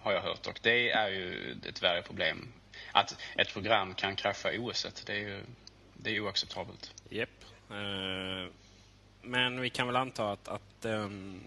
Har 0.00 0.12
jag 0.12 0.22
hört. 0.22 0.46
Och 0.46 0.58
det 0.62 0.90
är 0.90 1.08
ju 1.08 1.56
ett 1.68 1.82
värre 1.82 2.02
problem. 2.02 2.48
att 2.92 3.16
ett 3.36 3.52
program 3.52 3.94
kan 3.94 4.16
krascha 4.16 4.50
OS. 4.58 4.86
Det 5.06 5.12
är 5.12 5.18
ju 5.18 5.44
det 6.02 6.16
är 6.16 6.20
oacceptabelt. 6.20 6.94
Japp. 7.08 7.28
Uh, 7.70 8.29
men 9.30 9.60
vi 9.60 9.70
kan 9.70 9.86
väl 9.86 9.96
anta 9.96 10.32
att, 10.32 10.48
att 10.48 10.84
um, 10.84 11.40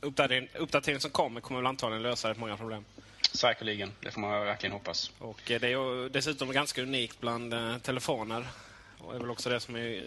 uppdatering, 0.00 0.48
uppdateringen 0.54 1.00
som 1.00 1.10
kommer 1.10 1.40
kommer 1.40 1.60
väl 1.60 1.66
antagligen 1.66 2.02
lösa 2.02 2.30
rätt 2.30 2.38
många 2.38 2.56
problem. 2.56 2.84
Säkerligen. 3.32 3.92
Det 4.00 4.10
får 4.10 4.20
man 4.20 4.30
verkligen 4.30 4.72
hoppas. 4.72 5.12
Och 5.18 5.40
det 5.46 5.62
är 5.62 5.68
ju 5.68 6.08
dessutom 6.08 6.52
ganska 6.52 6.82
unikt 6.82 7.20
bland 7.20 7.54
uh, 7.54 7.78
telefoner. 7.78 8.46
Och 8.98 9.12
det 9.12 9.18
är 9.18 9.20
väl 9.20 9.30
också 9.30 9.50
det 9.50 9.60
som 9.60 9.76
är 9.76 9.80
uh, 9.80 10.02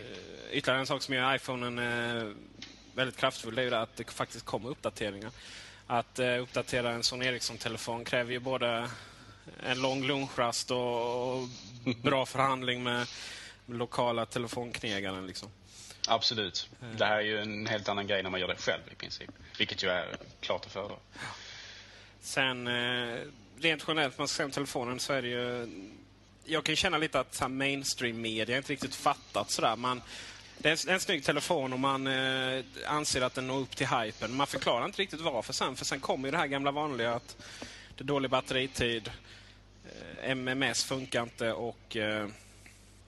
ytterligare 0.52 0.80
en 0.80 0.88
sak 0.88 1.02
som 1.02 1.16
gör 1.16 1.36
iPhonen 1.36 1.80
uh, 1.80 2.34
väldigt 2.96 3.18
kraftfull. 3.18 3.56
Det 3.56 3.62
är 3.62 3.66
ju 3.66 3.76
att 3.76 3.96
det 3.96 4.12
faktiskt 4.12 4.46
kommer 4.46 4.70
uppdateringar. 4.70 5.32
Att 5.88 6.20
uppdatera 6.20 6.92
en 6.92 7.04
Sony 7.04 7.26
Ericsson-telefon 7.26 8.06
kräver 8.06 8.32
ju 8.32 8.40
både 8.40 8.90
en 9.64 9.82
lång 9.82 10.04
lunchrast 10.04 10.72
och, 10.72 11.38
och 11.38 11.48
bra 12.04 12.26
förhandling 12.26 12.84
med 12.84 13.08
lokala 13.66 14.26
telefonknegaren. 14.26 15.28
Liksom. 15.28 15.50
Absolut. 16.08 16.70
Det 16.98 17.06
här 17.06 17.18
är 17.18 17.22
ju 17.22 17.40
en 17.40 17.68
helt 17.68 17.90
annan 17.90 18.08
grej 18.08 18.24
när 18.24 18.30
man 18.30 18.40
gör 18.40 18.48
det 18.48 18.56
själv 18.56 18.82
i 18.92 18.96
princip. 18.96 19.30
Vilket 19.58 19.84
ju 19.84 19.90
är 19.90 20.16
klart 20.40 20.66
att 20.66 20.72
föredra. 20.72 20.96
Sen 22.22 22.68
eh, 22.68 23.20
rent 23.60 23.84
generellt, 23.88 24.18
man 24.18 24.28
ska 24.28 24.48
se 24.48 24.54
telefonen 24.54 25.00
så 25.00 25.14
är 25.14 25.22
det 25.22 25.28
ju... 25.28 25.68
Jag 26.46 26.64
kan 26.64 26.76
känna 26.76 26.98
lite 26.98 27.20
att 27.20 27.52
mainstream-media 27.52 28.58
inte 28.58 28.74
riktigt 28.74 28.96
fattat 28.96 29.52
sådär. 29.52 29.76
Man, 29.76 30.02
det 30.58 30.70
är 30.70 30.88
en, 30.90 30.94
en 30.94 31.00
snygg 31.00 31.24
telefon 31.24 31.74
och 31.74 31.80
man 31.80 32.08
eh, 32.08 32.64
anser 32.88 33.22
att 33.22 33.36
den 33.36 33.48
når 33.48 33.60
upp 33.60 33.76
till 33.76 33.88
hypen. 33.88 34.36
Man 34.36 34.48
förklarar 34.48 34.86
inte 34.86 35.02
riktigt 35.02 35.22
varför 35.22 35.54
sen. 35.54 35.76
För 35.76 35.86
sen 35.86 36.00
kommer 36.00 36.28
ju 36.28 36.32
det 36.32 36.38
här 36.38 36.48
gamla 36.48 36.72
vanliga 36.72 37.14
att 37.14 37.38
det 37.98 38.04
är 38.04 38.06
dålig 38.06 38.32
batteritid. 38.32 39.12
Eh, 39.86 40.32
MMS 40.32 40.84
funkar 40.84 41.24
inte 41.24 41.54
och... 41.54 41.98
Eh, 41.98 42.28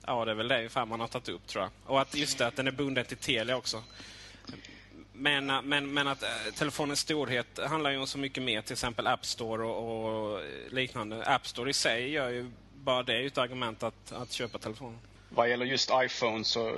Ja, 0.06 0.24
det 0.24 0.30
är 0.30 0.34
väl 0.34 0.48
det 0.48 0.56
ungefär 0.56 0.86
man 0.86 1.00
har 1.00 1.08
tagit 1.08 1.28
upp 1.28 1.46
tror 1.46 1.62
jag. 1.64 1.70
Och 1.86 2.00
att 2.00 2.14
just 2.14 2.38
det, 2.38 2.46
att 2.46 2.56
den 2.56 2.66
är 2.66 2.70
bunden 2.72 3.04
till 3.04 3.16
Telia 3.16 3.56
också. 3.56 3.82
Men, 5.12 5.46
men, 5.46 5.94
men 5.94 6.08
att 6.08 6.22
eh, 6.22 6.28
telefonens 6.54 7.00
storhet 7.00 7.58
handlar 7.66 7.90
ju 7.90 7.98
om 7.98 8.06
så 8.06 8.18
mycket 8.18 8.42
mer. 8.42 8.62
Till 8.62 8.72
exempel 8.72 9.06
App 9.06 9.26
Store 9.26 9.64
och, 9.64 10.34
och 10.34 10.40
liknande. 10.70 11.24
App 11.24 11.46
Store 11.46 11.70
i 11.70 11.72
sig 11.72 12.10
gör 12.10 12.28
ju 12.28 12.50
bara 12.74 13.02
det 13.02 13.14
är 13.14 13.26
ett 13.26 13.38
argument 13.38 13.82
att, 13.82 14.12
att 14.12 14.32
köpa 14.32 14.58
telefonen. 14.58 14.98
Vad 15.28 15.50
gäller 15.50 15.66
just 15.66 15.90
iPhones 16.04 16.56
och, 16.56 16.72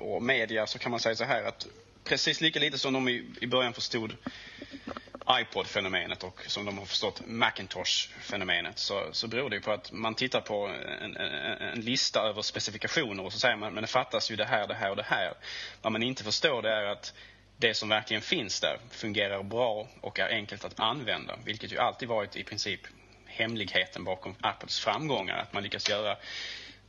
och 0.00 0.22
media 0.22 0.66
så 0.66 0.78
kan 0.78 0.90
man 0.90 1.00
säga 1.00 1.16
så 1.16 1.24
här 1.24 1.44
att 1.44 1.66
precis 2.04 2.40
lika 2.40 2.60
lite 2.60 2.78
som 2.78 2.92
de 2.92 3.08
i, 3.08 3.24
i 3.40 3.46
början 3.46 3.72
förstod 3.72 4.16
iPod-fenomenet 5.38 6.24
och 6.24 6.42
som 6.46 6.64
de 6.64 6.78
har 6.78 6.86
förstått 6.86 7.22
Macintosh-fenomenet 7.26 8.78
så, 8.78 9.08
så 9.12 9.28
beror 9.28 9.50
det 9.50 9.60
på 9.60 9.72
att 9.72 9.92
man 9.92 10.14
tittar 10.14 10.40
på 10.40 10.66
en, 10.66 11.16
en, 11.16 11.32
en, 11.60 11.80
lista 11.80 12.20
över 12.20 12.42
specifikationer 12.42 13.24
och 13.24 13.32
så 13.32 13.38
säger 13.38 13.56
man 13.56 13.74
men 13.74 13.82
det 13.82 13.88
fattas 13.88 14.30
ju 14.30 14.36
det 14.36 14.44
här, 14.44 14.66
det 14.66 14.74
här 14.74 14.90
och 14.90 14.96
det 14.96 15.06
här. 15.06 15.34
Vad 15.82 15.92
man 15.92 16.02
inte 16.02 16.24
förstår 16.24 16.62
det 16.62 16.70
är 16.70 16.84
att 16.84 17.14
det 17.56 17.74
som 17.74 17.88
verkligen 17.88 18.22
finns 18.22 18.60
där 18.60 18.78
fungerar 18.90 19.42
bra 19.42 19.88
och 20.00 20.18
är 20.18 20.28
enkelt 20.28 20.64
att 20.64 20.80
använda. 20.80 21.38
Vilket 21.44 21.72
ju 21.72 21.78
alltid 21.78 22.08
varit 22.08 22.36
i 22.36 22.44
princip 22.44 22.80
hemligheten 23.26 24.04
bakom 24.04 24.34
Apples 24.40 24.80
framgångar. 24.80 25.36
Att 25.36 25.52
man 25.52 25.62
lyckas 25.62 25.88
göra 25.88 26.16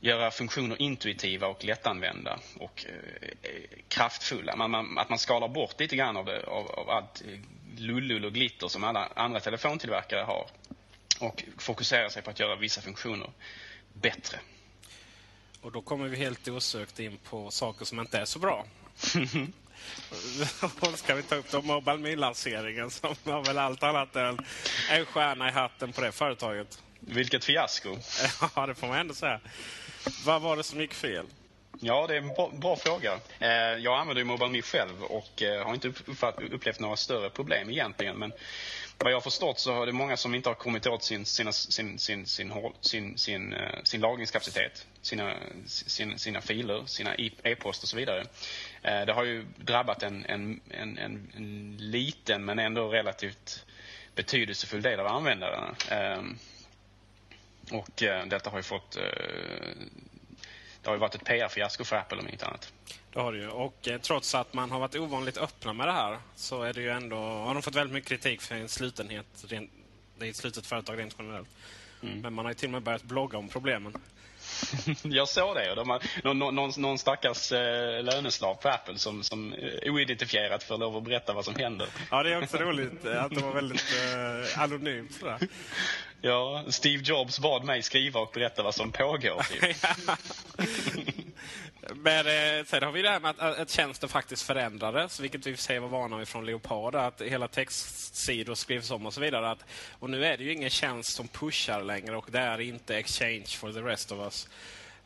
göra 0.00 0.30
funktioner 0.30 0.82
intuitiva 0.82 1.46
och 1.46 1.64
lättanvända 1.64 2.38
och 2.58 2.84
eh, 2.88 3.28
eh 3.42 3.62
kraftfulla. 3.88 4.56
Man, 4.56 4.70
man, 4.70 4.98
att 4.98 5.08
man 5.08 5.18
skalar 5.18 5.48
bort 5.48 5.80
lite 5.80 5.96
grann 5.96 6.16
av, 6.16 6.24
det, 6.24 6.46
av, 6.46 6.70
av 6.70 6.90
allt 6.90 7.22
lullull 7.76 8.24
och 8.24 8.32
glitter 8.32 8.68
som 8.68 8.84
alla 8.84 9.08
andra 9.16 9.40
telefontillverkare 9.40 10.20
har 10.20 10.46
och 11.18 11.44
fokuserar 11.58 12.08
sig 12.08 12.22
på 12.22 12.30
att 12.30 12.40
göra 12.40 12.56
vissa 12.56 12.80
funktioner 12.80 13.30
bättre. 13.92 14.38
Och 15.60 15.72
då 15.72 15.82
kommer 15.82 16.08
vi 16.08 16.16
helt 16.16 16.48
osökt 16.48 17.00
in 17.00 17.18
på 17.18 17.50
saker 17.50 17.84
som 17.84 18.00
inte 18.00 18.18
är 18.18 18.24
så 18.24 18.38
bra. 18.38 18.66
ska 20.94 21.14
vi 21.14 21.22
ta 21.22 21.34
upp 21.34 21.50
då 21.50 21.62
Mobile 21.62 21.98
Me-lanseringen 21.98 22.90
som 22.90 23.14
var 23.24 23.44
väl 23.44 23.58
allt 23.58 23.82
annat 23.82 24.16
än 24.16 24.38
en 24.90 25.06
stjärna 25.06 25.48
i 25.48 25.52
hatten 25.52 25.92
på 25.92 26.00
det 26.00 26.12
företaget. 26.12 26.82
Vilket 27.00 27.44
fiasko. 27.44 27.96
ja, 28.56 28.66
det 28.66 28.74
får 28.74 28.86
man 28.86 28.98
ändå 28.98 29.14
säga. 29.14 29.40
Vad 30.24 30.42
var 30.42 30.56
det 30.56 30.62
som 30.62 30.80
gick 30.80 30.94
fel? 30.94 31.26
Ja, 31.84 32.06
det 32.06 32.14
är 32.14 32.18
en 32.18 32.28
bra, 32.28 32.50
bra 32.52 32.76
fråga. 32.76 33.20
Eh, 33.40 33.50
jag 33.78 33.98
använder 33.98 34.20
ju 34.20 34.24
Mobile 34.24 34.50
Me 34.50 34.62
själv 34.62 35.02
och 35.02 35.42
eh, 35.42 35.64
har 35.66 35.74
inte 35.74 35.92
upplevt 36.50 36.80
några 36.80 36.96
större 36.96 37.30
problem 37.30 37.70
egentligen. 37.70 38.16
Men 38.16 38.32
vad 38.98 39.12
jag 39.12 39.16
har 39.16 39.20
förstått 39.20 39.58
så 39.58 39.82
är 39.82 39.86
det 39.86 39.92
många 39.92 40.16
som 40.16 40.34
inte 40.34 40.48
har 40.48 40.54
kommit 40.54 40.86
åt 40.86 41.04
sin, 41.04 41.26
sina, 41.26 41.52
sin, 41.52 41.98
sin, 41.98 42.26
sin, 42.26 42.52
sin, 42.80 43.18
sin, 43.18 43.52
eh, 43.52 43.82
sin 43.84 44.00
lagringskapacitet, 44.00 44.86
sina, 45.02 45.34
sin, 45.66 46.18
sina 46.18 46.40
filer, 46.40 46.82
sina 46.86 47.14
e-post 47.44 47.82
och 47.82 47.88
så 47.88 47.96
vidare. 47.96 48.24
Eh, 48.82 49.00
det 49.06 49.12
har 49.12 49.24
ju 49.24 49.44
drabbat 49.56 50.02
en, 50.02 50.24
en, 50.26 50.60
en, 50.70 50.98
en, 50.98 51.76
liten 51.78 52.44
men 52.44 52.58
ändå 52.58 52.88
relativt 52.88 53.64
betydelsefull 54.14 54.82
del 54.82 55.00
av 55.00 55.06
användarna. 55.06 55.74
Ehm, 55.90 56.38
och 57.70 58.02
eh, 58.02 58.26
detta 58.26 58.50
har 58.50 58.58
ju 58.58 58.62
fått 58.62 58.96
eh, 58.96 59.02
det 60.82 60.88
har 60.88 60.94
ju 60.94 61.00
varit 61.00 61.14
ett 61.14 61.24
PR-fiasko 61.24 61.84
för 61.84 61.96
Apple 61.96 62.18
om 62.18 62.28
inget 62.28 62.42
annat. 62.42 62.72
Det 63.12 63.20
har 63.20 63.32
det 63.32 63.38
ju. 63.38 63.48
Och 63.48 63.88
eh, 63.88 64.00
trots 64.00 64.34
att 64.34 64.54
man 64.54 64.70
har 64.70 64.80
varit 64.80 64.96
ovanligt 64.96 65.38
öppna 65.38 65.72
med 65.72 65.88
det 65.88 65.92
här 65.92 66.18
så 66.36 66.62
är 66.62 66.72
det 66.72 66.80
ju 66.80 66.90
ändå, 66.90 67.16
har 67.16 67.54
de 67.54 67.62
fått 67.62 67.74
väldigt 67.74 67.94
mycket 67.94 68.08
kritik 68.08 68.40
för 68.40 68.54
en 68.54 68.68
slutenhet. 68.68 69.26
Rent, 69.48 69.70
det 70.18 70.26
är 70.26 70.30
ett 70.30 70.36
slutet 70.36 70.66
företag 70.66 70.98
rent 70.98 71.14
generellt. 71.18 71.48
Mm. 72.02 72.20
Men 72.20 72.32
man 72.32 72.44
har 72.44 72.52
ju 72.52 72.54
till 72.54 72.68
och 72.68 72.72
med 72.72 72.82
börjat 72.82 73.02
blogga 73.02 73.38
om 73.38 73.48
problemen. 73.48 73.92
Jag 75.02 75.28
såg 75.28 75.56
det. 75.56 75.74
De 75.74 75.90
har, 75.90 76.02
någon, 76.24 76.54
någon, 76.54 76.70
någon 76.76 76.98
stackars 76.98 77.52
eh, 77.52 78.02
löneslav 78.02 78.54
på 78.54 78.68
Apple 78.68 78.98
som, 78.98 79.22
som 79.22 79.52
eh, 79.52 79.92
oidentifierat 79.92 80.62
får 80.62 80.78
lov 80.78 80.96
att 80.96 81.02
berätta 81.02 81.32
vad 81.32 81.44
som 81.44 81.54
händer. 81.54 81.88
Ja, 82.10 82.22
det 82.22 82.32
är 82.32 82.42
också 82.42 82.56
roligt 82.56 83.04
eh, 83.04 83.24
att 83.24 83.34
det 83.34 83.40
var 83.40 83.52
väldigt 83.52 83.94
eh, 84.54 84.62
anonymt. 84.62 85.14
Sådär. 85.14 85.38
Ja, 86.20 86.64
Steve 86.68 87.02
Jobs 87.02 87.38
bad 87.38 87.64
mig 87.64 87.82
skriva 87.82 88.20
och 88.20 88.30
berätta 88.34 88.62
vad 88.62 88.74
som 88.74 88.92
pågår. 88.92 89.42
Typ. 89.42 89.76
Men 91.90 92.26
eh, 92.26 92.64
sen 92.64 92.82
har 92.82 92.92
vi 92.92 93.02
det 93.02 93.08
här 93.08 93.20
med 93.20 93.30
att, 93.30 93.58
att 93.58 93.70
tjänsten 93.70 94.08
faktiskt 94.08 94.42
förändrades, 94.42 95.20
vilket 95.20 95.46
vi 95.46 95.56
säger 95.56 95.80
var 95.80 95.88
vana 95.88 96.16
vid 96.16 96.28
från 96.28 96.46
Leopard. 96.46 96.94
Att 96.94 97.20
hela 97.20 97.48
textsidor 97.48 98.54
skrivs 98.54 98.90
om 98.90 99.06
och 99.06 99.14
så 99.14 99.20
vidare. 99.20 99.50
Att, 99.50 99.64
och 99.98 100.10
nu 100.10 100.24
är 100.24 100.36
det 100.36 100.44
ju 100.44 100.52
ingen 100.52 100.70
tjänst 100.70 101.14
som 101.14 101.28
pushar 101.28 101.82
längre 101.82 102.16
och 102.16 102.28
det 102.30 102.38
är 102.38 102.60
inte 102.60 102.96
exchange 102.96 103.46
for 103.46 103.72
the 103.72 103.80
rest 103.80 104.12
of 104.12 104.18
us. 104.18 104.48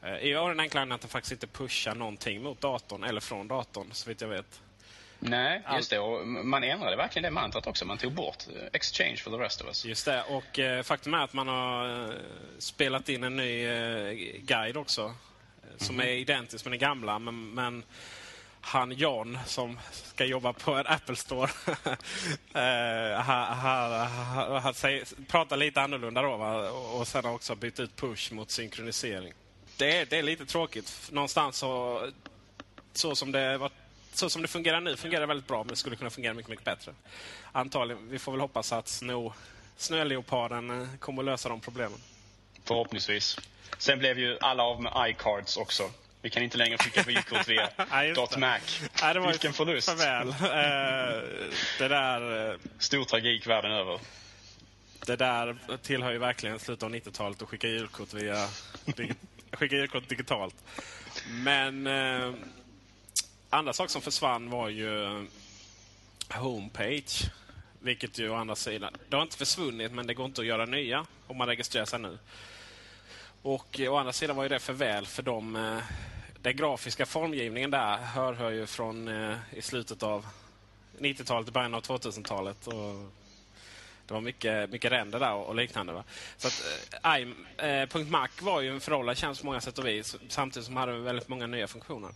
Eh, 0.02 0.16
I 0.16 0.32
den 0.32 0.60
enkla 0.60 0.82
att 0.82 1.00
den 1.00 1.10
faktiskt 1.10 1.32
inte 1.32 1.46
pushar 1.46 1.94
någonting 1.94 2.42
mot 2.42 2.60
datorn 2.60 3.04
eller 3.04 3.20
från 3.20 3.48
datorn, 3.48 3.86
så 3.92 4.08
vitt 4.08 4.20
jag 4.20 4.28
vet. 4.28 4.60
Nej, 5.18 5.62
just 5.74 5.90
det. 5.90 5.98
Och 5.98 6.26
man 6.26 6.64
ändrade 6.64 6.96
verkligen 6.96 7.22
det 7.22 7.30
mantrat 7.30 7.66
också. 7.66 7.84
Man 7.84 7.98
tog 7.98 8.12
bort 8.12 8.44
eh, 8.56 8.62
exchange 8.72 9.16
for 9.16 9.30
the 9.30 9.36
rest 9.36 9.60
of 9.60 9.66
us. 9.66 9.84
Just 9.84 10.04
det. 10.04 10.22
Och 10.22 10.58
eh, 10.58 10.82
faktum 10.82 11.14
är 11.14 11.24
att 11.24 11.32
man 11.32 11.48
har 11.48 12.08
eh, 12.08 12.14
spelat 12.58 13.08
in 13.08 13.24
en 13.24 13.36
ny 13.36 13.66
eh, 13.66 14.12
guide 14.40 14.76
också. 14.76 15.14
Som 15.76 16.00
är 16.00 16.06
identisk 16.06 16.64
med 16.64 16.72
den 16.72 16.78
gamla. 16.78 17.18
Men, 17.18 17.54
men, 17.54 17.84
han 18.60 18.92
John 18.92 19.38
som 19.46 19.78
ska 19.90 20.24
jobba 20.24 20.52
på 20.52 20.74
en 20.74 20.86
Apple 20.86 21.16
Store. 21.16 21.50
eh, 22.54 23.20
han, 23.20 23.58
han, 23.58 23.92
han, 24.08 24.62
han 24.62 24.74
pratar 25.28 25.56
lite 25.56 25.80
annorlunda 25.80 26.22
då. 26.22 26.36
Va? 26.36 26.70
Och 26.70 27.08
sen 27.08 27.24
har 27.24 27.32
också 27.32 27.54
bytt 27.54 27.80
ut 27.80 27.96
push 27.96 28.32
mot 28.32 28.50
synkronisering. 28.50 29.32
Det 29.76 29.96
är, 29.96 30.06
det 30.06 30.18
är 30.18 30.22
lite 30.22 30.46
tråkigt. 30.46 31.08
Någonstans 31.12 31.56
så, 31.56 32.02
så 32.92 33.14
som 33.14 33.32
det 33.32 33.58
var 33.58 33.70
så 34.12 34.30
som 34.30 34.42
det 34.42 34.48
fungerar 34.48 34.80
nu 34.80 34.96
fungerar 34.96 35.20
det 35.20 35.26
väldigt 35.26 35.46
bra, 35.46 35.58
men 35.58 35.68
det 35.68 35.76
skulle 35.76 35.96
kunna 35.96 36.10
fungera 36.10 36.34
mycket, 36.34 36.50
mycket 36.50 36.64
bättre. 36.64 36.92
Antagligen. 37.52 38.08
Vi 38.08 38.18
får 38.18 38.32
väl 38.32 38.40
hoppas 38.40 38.72
att 38.72 38.88
snö, 38.88 39.30
snöleoparden 39.76 40.82
eh, 40.82 40.88
kommer 40.98 41.22
att 41.22 41.26
lösa 41.26 41.48
de 41.48 41.60
problemen. 41.60 41.98
Förhoppningsvis. 42.64 43.38
Sen 43.78 43.98
blev 43.98 44.18
ju 44.18 44.38
alla 44.40 44.62
av 44.62 44.82
med 44.82 44.92
iCards 45.10 45.56
också. 45.56 45.90
Vi 46.22 46.30
kan 46.30 46.42
inte 46.42 46.58
längre 46.58 46.78
skicka 46.78 47.02
vykort 47.02 47.48
via 47.48 47.70
.Mac. 48.38 48.60
Nej, 49.02 49.14
det 49.14 49.20
var 49.20 49.30
Vilken 49.30 49.52
förlust. 49.52 49.88
Farväl. 49.88 50.28
Uh, 50.28 50.34
det 51.78 51.88
där... 51.88 52.50
Uh, 52.50 52.58
Stor 52.78 53.04
tragik 53.04 53.46
världen 53.46 53.72
över. 53.72 54.00
Det 55.06 55.16
där 55.16 55.56
tillhör 55.82 56.12
ju 56.12 56.18
verkligen 56.18 56.58
slutet 56.58 56.82
av 56.82 56.94
90-talet 56.94 57.42
att 57.42 57.48
skicka 57.48 57.68
julkort 57.68 58.14
via... 58.14 58.48
skicka 59.52 59.76
julkort 59.76 60.08
digitalt. 60.08 60.54
Men... 61.30 61.86
Uh, 61.86 62.34
andra 63.50 63.72
saker 63.72 63.92
som 63.92 64.02
försvann 64.02 64.50
var 64.50 64.68
ju 64.68 65.26
Homepage. 66.28 67.22
Vilket 67.80 68.18
ju 68.18 68.30
å 68.30 68.34
andra 68.34 68.56
sidan... 68.56 68.96
Det 69.08 69.16
har 69.16 69.22
inte 69.22 69.36
försvunnit, 69.36 69.92
men 69.92 70.06
det 70.06 70.14
går 70.14 70.26
inte 70.26 70.40
att 70.40 70.46
göra 70.46 70.66
nya 70.66 71.06
om 71.26 71.36
man 71.36 71.48
registrerar 71.48 71.84
sig 71.84 71.98
nu. 71.98 72.18
Och 73.46 73.80
eh, 73.80 73.92
å 73.92 73.96
andra 73.96 74.12
sidan 74.12 74.36
var 74.36 74.42
ju 74.42 74.48
det 74.48 74.58
för 74.58 74.72
väl 74.72 75.06
för 75.06 75.22
dem. 75.22 75.56
Eh, 75.56 75.78
den 76.42 76.56
grafiska 76.56 77.06
formgivningen 77.06 77.70
där 77.70 77.96
hör, 77.96 78.32
hör 78.32 78.50
ju 78.50 78.66
från 78.66 79.08
eh, 79.08 79.36
i 79.52 79.62
slutet 79.62 80.02
av 80.02 80.26
90-talet, 80.98 81.52
början 81.52 81.74
av 81.74 81.82
2000-talet. 81.82 82.66
Och 82.66 83.12
Det 84.06 84.14
var 84.14 84.20
mycket, 84.20 84.70
mycket 84.70 84.92
ränder 84.92 85.20
där 85.20 85.34
och, 85.34 85.54
liknande. 85.54 85.92
Va? 85.92 86.04
Så 86.36 86.48
att, 86.48 87.18
I, 87.18 87.34
eh, 87.56 88.06
.mac 88.06 88.28
var 88.40 88.60
ju 88.60 88.70
en 88.70 88.80
föråldrad 88.80 89.16
tjänst 89.16 89.40
på 89.40 89.46
många 89.46 89.60
sätt 89.60 89.78
och 89.78 89.86
vis 89.86 90.16
samtidigt 90.28 90.66
som 90.66 90.76
hade 90.76 90.92
väldigt 90.92 91.28
många 91.28 91.46
nya 91.46 91.66
funktioner. 91.66 92.10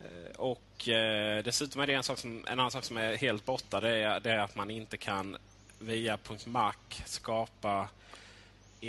Eh, 0.00 0.36
och 0.36 0.88
eh, 0.88 1.42
dessutom 1.44 1.80
är 1.80 1.86
det 1.86 1.94
en, 1.94 2.02
sak 2.02 2.18
som, 2.18 2.44
en 2.46 2.60
annan 2.60 2.70
sak 2.70 2.84
som 2.84 2.96
är 2.96 3.16
helt 3.16 3.44
borta. 3.44 3.80
Det 3.80 3.96
är, 3.96 4.20
det 4.20 4.30
är 4.30 4.38
att 4.38 4.56
man 4.56 4.70
inte 4.70 4.96
kan 4.96 5.36
via 5.78 6.18
.mac 6.46 6.74
skapa 7.04 7.88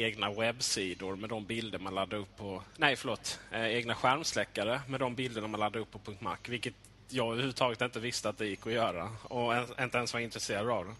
egna 0.03 0.31
webbsidor 0.31 1.15
med 1.15 1.29
de 1.29 1.45
bilder 1.45 1.79
man 1.79 1.95
laddar 1.95 2.17
upp 2.17 2.37
på... 2.37 2.63
Nej, 2.77 2.95
förlåt. 2.95 3.39
Eh, 3.51 3.65
egna 3.65 3.95
skärmsläckare 3.95 4.81
med 4.87 4.99
de 4.99 5.15
bilderna 5.15 5.47
man 5.47 5.59
laddar 5.59 5.79
upp 5.79 5.91
på 5.91 6.13
.mac. 6.19 6.37
Vilket 6.47 6.73
jag 7.09 7.31
överhuvudtaget 7.31 7.81
inte 7.81 7.99
visste 7.99 8.29
att 8.29 8.37
det 8.37 8.45
gick 8.47 8.67
att 8.67 8.73
göra 8.73 9.09
och 9.23 9.55
en, 9.55 9.65
inte 9.79 9.97
ens 9.97 10.13
var 10.13 10.19
intresserad 10.19 10.69
av 10.69 10.85
det. 10.85 10.93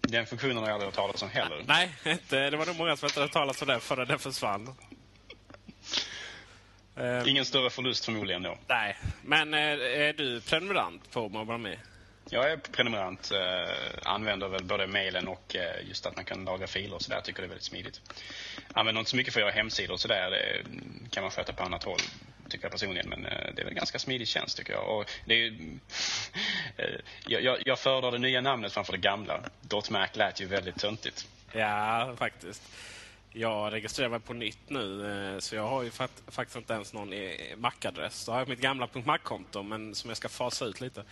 Den 0.00 0.26
funktionen 0.26 0.56
har 0.56 0.64
jag 0.64 0.74
aldrig 0.74 0.86
hört 0.86 0.94
talas 0.94 1.22
om 1.22 1.28
heller. 1.28 1.64
Nej, 1.66 1.94
inte. 2.06 2.50
det 2.50 2.56
var 2.56 2.66
nog 2.66 2.76
många 2.76 2.96
som 2.96 3.06
inte 3.06 3.20
hade 3.20 3.32
talat 3.32 3.62
om 3.62 3.68
den 3.68 3.80
förrän 3.80 4.08
den 4.08 4.18
försvann. 4.18 4.74
Ingen 7.26 7.44
större 7.44 7.70
förlust 7.70 8.04
förmodligen 8.04 8.42
då. 8.42 8.58
Nej, 8.66 8.96
men 9.22 9.54
eh, 9.54 9.60
är 9.60 10.12
du 10.12 10.40
prenumerant 10.40 11.10
på 11.10 11.28
MobileMe? 11.28 11.78
Jag 12.32 12.52
är 12.52 12.56
prenumerant, 12.56 13.30
eh, 13.30 13.74
använder 14.02 14.48
väl 14.48 14.64
både 14.64 14.86
mejlen 14.86 15.28
och 15.28 15.56
eh, 15.56 15.88
just 15.88 16.06
att 16.06 16.16
man 16.16 16.24
kan 16.24 16.44
lagra 16.44 16.66
filer 16.66 16.94
och 16.94 17.02
sådär. 17.02 17.16
Jag 17.16 17.24
tycker 17.24 17.42
det 17.42 17.46
är 17.46 17.48
väldigt 17.48 17.64
smidigt. 17.64 18.00
Använder 18.72 18.98
inte 18.98 19.10
så 19.10 19.16
mycket 19.16 19.32
för 19.32 19.40
att 19.40 19.46
göra 19.46 19.54
hemsidor 19.54 19.94
och 19.94 20.00
sådär. 20.00 20.30
Det 20.30 21.10
kan 21.10 21.22
man 21.22 21.30
sköta 21.30 21.52
på 21.52 21.62
annat 21.62 21.84
håll 21.84 22.00
tycker 22.50 22.64
jag 22.64 22.72
personligen. 22.72 23.08
Men 23.08 23.26
eh, 23.26 23.54
det 23.54 23.62
är 23.62 23.64
väl 23.64 23.74
ganska 23.74 23.98
smidig 23.98 24.28
tjänst 24.28 24.56
tycker 24.56 24.72
jag. 24.72 24.98
Och 24.98 25.10
det 25.24 25.34
är, 25.34 25.48
eh, 26.76 27.00
jag, 27.26 27.62
jag 27.66 27.78
föredrar 27.78 28.12
det 28.12 28.18
nya 28.18 28.40
namnet 28.40 28.72
framför 28.72 28.92
det 28.92 28.98
gamla. 28.98 29.40
DotMac 29.60 30.10
lät 30.16 30.40
ju 30.40 30.46
väldigt 30.46 30.78
töntigt. 30.78 31.28
Ja, 31.52 32.14
faktiskt. 32.18 32.62
Jag 33.32 33.72
registrerar 33.72 34.08
mig 34.08 34.20
på 34.20 34.34
nytt 34.34 34.70
nu, 34.70 35.12
eh, 35.12 35.38
så 35.38 35.54
jag 35.54 35.68
har 35.68 35.82
ju 35.82 35.90
faktiskt 35.90 36.56
inte 36.56 36.72
ens 36.72 36.92
någon 36.92 37.12
e-, 37.12 37.56
Mac-adress. 37.56 38.26
Då 38.26 38.32
har 38.32 38.38
jag 38.38 38.48
mitt 38.48 38.60
gamla 38.60 38.88
.mac-konto, 39.04 39.62
men 39.62 39.94
som 39.94 40.10
jag 40.10 40.16
ska 40.16 40.28
fasa 40.28 40.64
ut 40.64 40.80
lite. 40.80 41.04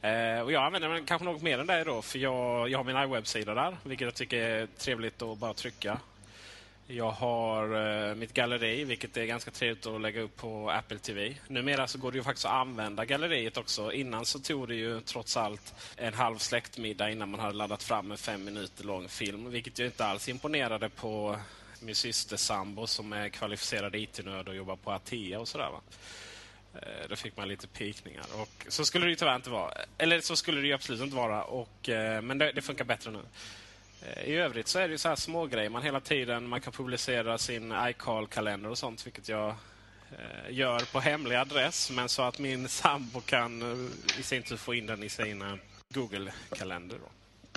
Eh, 0.00 0.40
och 0.40 0.52
jag 0.52 0.64
använder 0.64 0.88
den 0.88 1.04
kanske 1.04 1.24
något 1.24 1.42
mer 1.42 1.58
än 1.58 1.66
det 1.66 1.84
då, 1.84 2.02
för 2.02 2.18
jag, 2.18 2.68
jag 2.68 2.78
har 2.78 2.84
min 2.84 2.96
iWeb-sida 2.96 3.54
där, 3.54 3.76
vilket 3.84 4.04
jag 4.04 4.14
tycker 4.14 4.38
är 4.38 4.66
trevligt 4.66 5.22
att 5.22 5.38
bara 5.38 5.54
trycka. 5.54 5.98
Jag 6.86 7.10
har 7.10 7.86
eh, 8.08 8.14
mitt 8.14 8.34
galleri, 8.34 8.84
vilket 8.84 9.16
är 9.16 9.24
ganska 9.24 9.50
trevligt 9.50 9.86
att 9.86 10.00
lägga 10.00 10.20
upp 10.20 10.36
på 10.36 10.70
Apple 10.70 10.98
TV. 10.98 11.34
Numera 11.48 11.86
så 11.86 11.98
går 11.98 12.12
det 12.12 12.18
ju 12.18 12.24
faktiskt 12.24 12.46
att 12.46 12.52
använda 12.52 13.04
galleriet 13.04 13.56
också. 13.56 13.92
Innan 13.92 14.24
så 14.24 14.38
tog 14.38 14.68
det 14.68 14.74
ju 14.74 15.00
trots 15.00 15.36
allt 15.36 15.74
en 15.96 16.14
halv 16.14 16.38
släktmiddag 16.38 17.10
innan 17.10 17.30
man 17.30 17.40
hade 17.40 17.54
laddat 17.54 17.82
fram 17.82 18.10
en 18.10 18.18
fem 18.18 18.44
minuter 18.44 18.84
lång 18.84 19.08
film. 19.08 19.50
Vilket 19.50 19.78
ju 19.78 19.86
inte 19.86 20.06
alls 20.06 20.28
imponerade 20.28 20.88
på 20.88 21.36
min 21.84 21.94
syster 21.94 22.36
sambo 22.36 22.86
som 22.86 23.12
är 23.12 23.28
kvalificerad 23.28 23.94
IT-nörd 23.94 24.48
och 24.48 24.56
jobbar 24.56 24.76
på 24.76 24.92
Atea 24.92 25.40
och 25.40 25.48
sådär. 25.48 25.70
Va? 25.70 25.80
Eh, 26.74 27.08
då 27.08 27.16
fick 27.16 27.36
man 27.36 27.48
lite 27.48 27.66
pikningar. 27.66 28.24
Och 28.34 28.66
så 28.68 28.84
skulle 28.84 29.06
det 29.06 29.10
ju 29.10 29.16
tyvärr 29.16 29.36
inte 29.36 29.50
vara. 29.50 29.72
Eller 29.98 30.20
så 30.20 30.36
skulle 30.36 30.60
det 30.60 30.66
ju 30.66 30.72
absolut 30.72 31.00
inte 31.00 31.16
vara. 31.16 31.44
Och, 31.44 31.88
eh, 31.88 32.22
men 32.22 32.38
det, 32.38 32.52
det 32.52 32.62
funkar 32.62 32.84
bättre 32.84 33.10
nu. 33.10 33.22
Eh, 34.02 34.24
I 34.24 34.34
övrigt 34.34 34.68
så 34.68 34.78
är 34.78 34.88
det 34.88 34.98
så 34.98 35.08
här 35.08 35.16
små 35.16 35.46
grejer 35.46 35.70
man 35.70 35.82
hela 35.82 36.00
tiden 36.00 36.48
man 36.48 36.60
kan 36.60 36.72
publicera 36.72 37.38
sin 37.38 37.74
iCal-kalender 37.78 38.70
och 38.70 38.78
sånt, 38.78 39.06
vilket 39.06 39.28
jag 39.28 39.48
eh, 40.18 40.50
gör 40.50 40.92
på 40.92 41.00
hemlig 41.00 41.36
adress, 41.36 41.90
men 41.90 42.08
så 42.08 42.22
att 42.22 42.38
min 42.38 42.68
sambo 42.68 43.20
kan 43.20 43.62
i 44.18 44.22
sin 44.22 44.42
tur 44.42 44.56
få 44.56 44.74
in 44.74 44.86
den 44.86 45.02
i 45.02 45.08
sina 45.08 45.58
Google-kalender. 45.94 46.98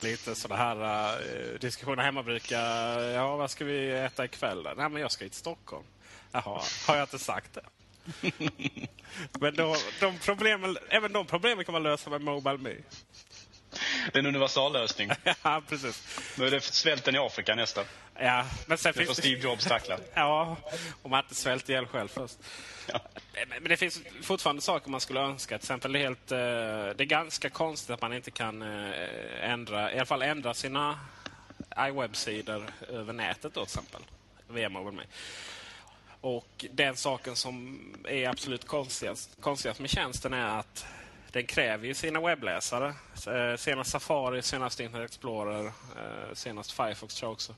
Lite 0.00 0.34
sådana 0.34 0.62
här 0.62 1.16
uh, 1.52 1.58
diskussioner 1.58 2.02
hemma 2.02 2.22
brukar, 2.22 3.00
ja 3.00 3.36
vad 3.36 3.50
ska 3.50 3.64
vi 3.64 3.90
äta 3.90 4.24
ikväll? 4.24 4.68
Nej 4.76 4.88
men 4.88 5.02
jag 5.02 5.12
ska 5.12 5.24
hit 5.24 5.32
till 5.32 5.40
Stockholm. 5.40 5.84
Jaha, 6.32 6.62
har 6.86 6.96
jag 6.96 7.04
inte 7.04 7.18
sagt 7.18 7.54
det? 7.54 7.62
men 9.40 9.54
då, 9.54 9.76
de 10.00 10.18
problemen, 10.18 10.76
även 10.88 11.12
de 11.12 11.26
problemen 11.26 11.64
kan 11.64 11.72
man 11.72 11.82
lösa 11.82 12.10
med 12.10 12.20
Mobile 12.20 12.58
Me. 12.58 12.74
Det 14.12 14.18
är 14.18 14.18
en 14.18 14.26
universallösning. 14.26 15.10
ja, 15.42 15.62
precis. 15.68 16.02
Nu 16.38 16.46
är 16.46 16.50
det 16.50 16.60
svälten 16.60 17.14
i 17.14 17.18
Afrika 17.18 17.54
nästa. 17.54 17.84
Ja, 18.18 18.46
men 18.66 18.78
sen 18.78 18.92
det 18.92 18.98
får 18.98 19.04
finns 19.04 19.18
Steve 19.18 19.40
Jobs 19.40 19.64
tackla. 19.64 19.98
ja, 20.14 20.56
om 21.02 21.10
man 21.10 21.24
inte 21.24 21.34
svälter 21.34 21.70
ihjäl 21.70 21.86
själv 21.86 22.08
först. 22.08 22.38
Ja. 22.92 23.00
Men 23.48 23.68
det 23.68 23.76
finns 23.76 24.00
fortfarande 24.22 24.62
saker 24.62 24.90
man 24.90 25.00
skulle 25.00 25.20
önska. 25.20 25.58
Till 25.58 25.64
exempel 25.64 25.92
det 25.92 25.98
är, 25.98 26.02
helt, 26.02 26.32
eh, 26.32 26.38
det 26.96 27.04
är 27.04 27.04
ganska 27.04 27.50
konstigt 27.50 27.90
att 27.90 28.02
man 28.02 28.12
inte 28.12 28.30
kan 28.30 28.62
eh, 28.62 29.50
ändra, 29.50 29.92
i 29.92 29.96
alla 29.96 30.06
fall 30.06 30.22
ändra 30.22 30.54
sina 30.54 31.00
iWeb-sidor 31.78 32.66
över 32.88 33.12
nätet 33.12 33.54
då, 33.54 33.64
till 33.64 33.78
exempel. 33.78 34.00
Via 34.48 34.68
MobileMe. 34.68 35.02
Och 36.20 36.66
den 36.70 36.96
saken 36.96 37.36
som 37.36 37.80
är 38.08 38.28
absolut 38.28 38.66
konstigast, 38.66 39.30
konstigast 39.40 39.80
med 39.80 39.90
tjänsten 39.90 40.32
är 40.32 40.58
att 40.58 40.86
den 41.36 41.46
kräver 41.46 41.86
ju 41.86 41.94
sina 41.94 42.20
webbläsare. 42.20 42.94
Eh, 43.26 43.56
Senast 43.56 43.90
Safari, 43.90 44.42
senast 44.42 44.80
Internet 44.80 45.10
Explorer, 45.10 45.66
eh, 45.66 46.34
senast 46.34 46.72
Firefox 46.72 47.14
tror 47.14 47.28
jag 47.28 47.32
också. 47.32 47.54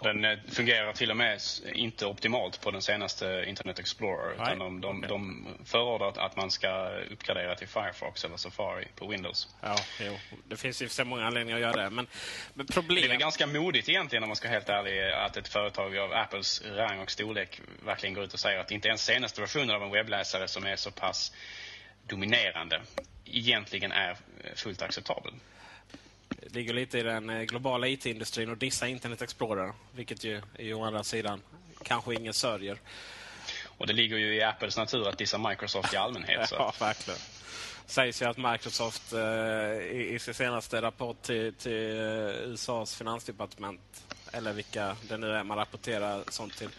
Den 0.00 0.24
eh, 0.24 0.38
fungerar 0.48 0.92
till 0.92 1.10
och 1.10 1.16
med 1.16 1.40
inte 1.74 2.06
optimalt 2.06 2.60
på 2.60 2.70
den 2.70 2.82
senaste 2.82 3.44
Internet 3.48 3.78
Explorer. 3.78 4.34
Nej, 4.38 4.54
Utan 4.54 4.58
de, 4.58 4.80
de, 4.80 4.98
okej. 4.98 5.08
de 5.08 5.46
förordar 5.64 6.26
att 6.26 6.36
man 6.36 6.50
ska 6.50 6.88
uppgradera 7.10 7.54
till 7.54 7.68
Firefox 7.68 8.24
eller 8.24 8.36
Safari 8.36 8.88
på 8.96 9.06
Windows. 9.06 9.48
Ja, 9.60 9.76
jo. 10.00 10.18
Det 10.48 10.56
finns 10.56 10.82
ju 10.82 10.88
sig 10.88 11.04
många 11.04 11.26
anledningar 11.26 11.56
att 11.56 11.62
göra 11.62 11.82
det. 11.82 11.90
Men, 11.90 12.06
men 12.54 12.66
Det 12.88 13.04
är 13.04 13.16
ganska 13.16 13.46
modigt 13.46 13.88
egentligen 13.88 14.22
om 14.22 14.28
man 14.28 14.36
ska 14.36 14.48
vara 14.48 14.54
helt 14.54 14.68
ärlig 14.68 15.12
att 15.12 15.36
ett 15.36 15.48
företag 15.48 15.98
av 15.98 16.12
Apples 16.12 16.62
rang 16.76 17.00
och 17.00 17.10
storlek 17.10 17.60
verkligen 17.84 18.14
går 18.14 18.24
ut 18.24 18.34
och 18.34 18.40
säger 18.40 18.58
att 18.58 18.70
inte 18.70 18.88
ens 18.88 19.04
senaste 19.04 19.40
versionen 19.40 19.70
av 19.70 19.82
en 19.82 19.90
webbläsare 19.90 20.48
som 20.48 20.66
är 20.66 20.76
så 20.76 20.90
pass 20.90 21.32
dominerande 22.06 22.80
egentligen 23.24 23.92
är 23.92 24.16
fullt 24.54 24.82
acceptabel. 24.82 25.32
Det 26.28 26.54
ligger 26.54 26.74
lite 26.74 26.98
i 26.98 27.02
den 27.02 27.30
eh, 27.30 27.42
globala 27.42 27.88
IT-industrin 27.88 28.50
och 28.50 28.56
dissa 28.56 28.88
Internet 28.88 29.22
Explorer. 29.22 29.72
Vilket 29.94 30.24
ju 30.24 30.36
är 30.54 30.64
ju 30.64 30.74
å 30.74 30.84
andra 30.84 31.04
sidan 31.04 31.42
kanske 31.82 32.14
ingen 32.14 32.34
sörjer. 32.34 32.78
Och 33.78 33.86
det 33.86 33.92
ligger 33.92 34.16
ju 34.16 34.34
i 34.34 34.42
Apples 34.42 34.76
natur 34.76 35.08
att 35.08 35.18
dissa 35.18 35.38
Microsoft 35.38 35.94
i 35.94 35.96
allmänhet. 35.96 36.48
Så. 36.48 36.54
Ja, 36.58 36.74
verkligen. 36.80 37.20
sägs 37.86 38.22
ju 38.22 38.26
att 38.26 38.36
Microsoft 38.36 39.12
eh, 39.12 39.20
i, 39.20 40.10
i 40.14 40.18
sin 40.18 40.34
senaste 40.34 40.82
rapport 40.82 41.22
till, 41.22 41.54
till 41.54 42.00
eh, 42.00 42.50
USAs 42.50 42.96
finansdepartement, 42.96 44.04
eller 44.32 44.52
vilka 44.52 44.96
det 45.08 45.16
nu 45.16 45.32
är 45.32 45.44
man 45.44 45.58
rapporterar 45.58 46.22
sånt 46.28 46.56
till, 46.56 46.70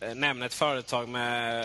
eh, 0.00 0.14
nämner 0.14 0.46
ett 0.46 0.54
företag 0.54 1.08
med 1.08 1.64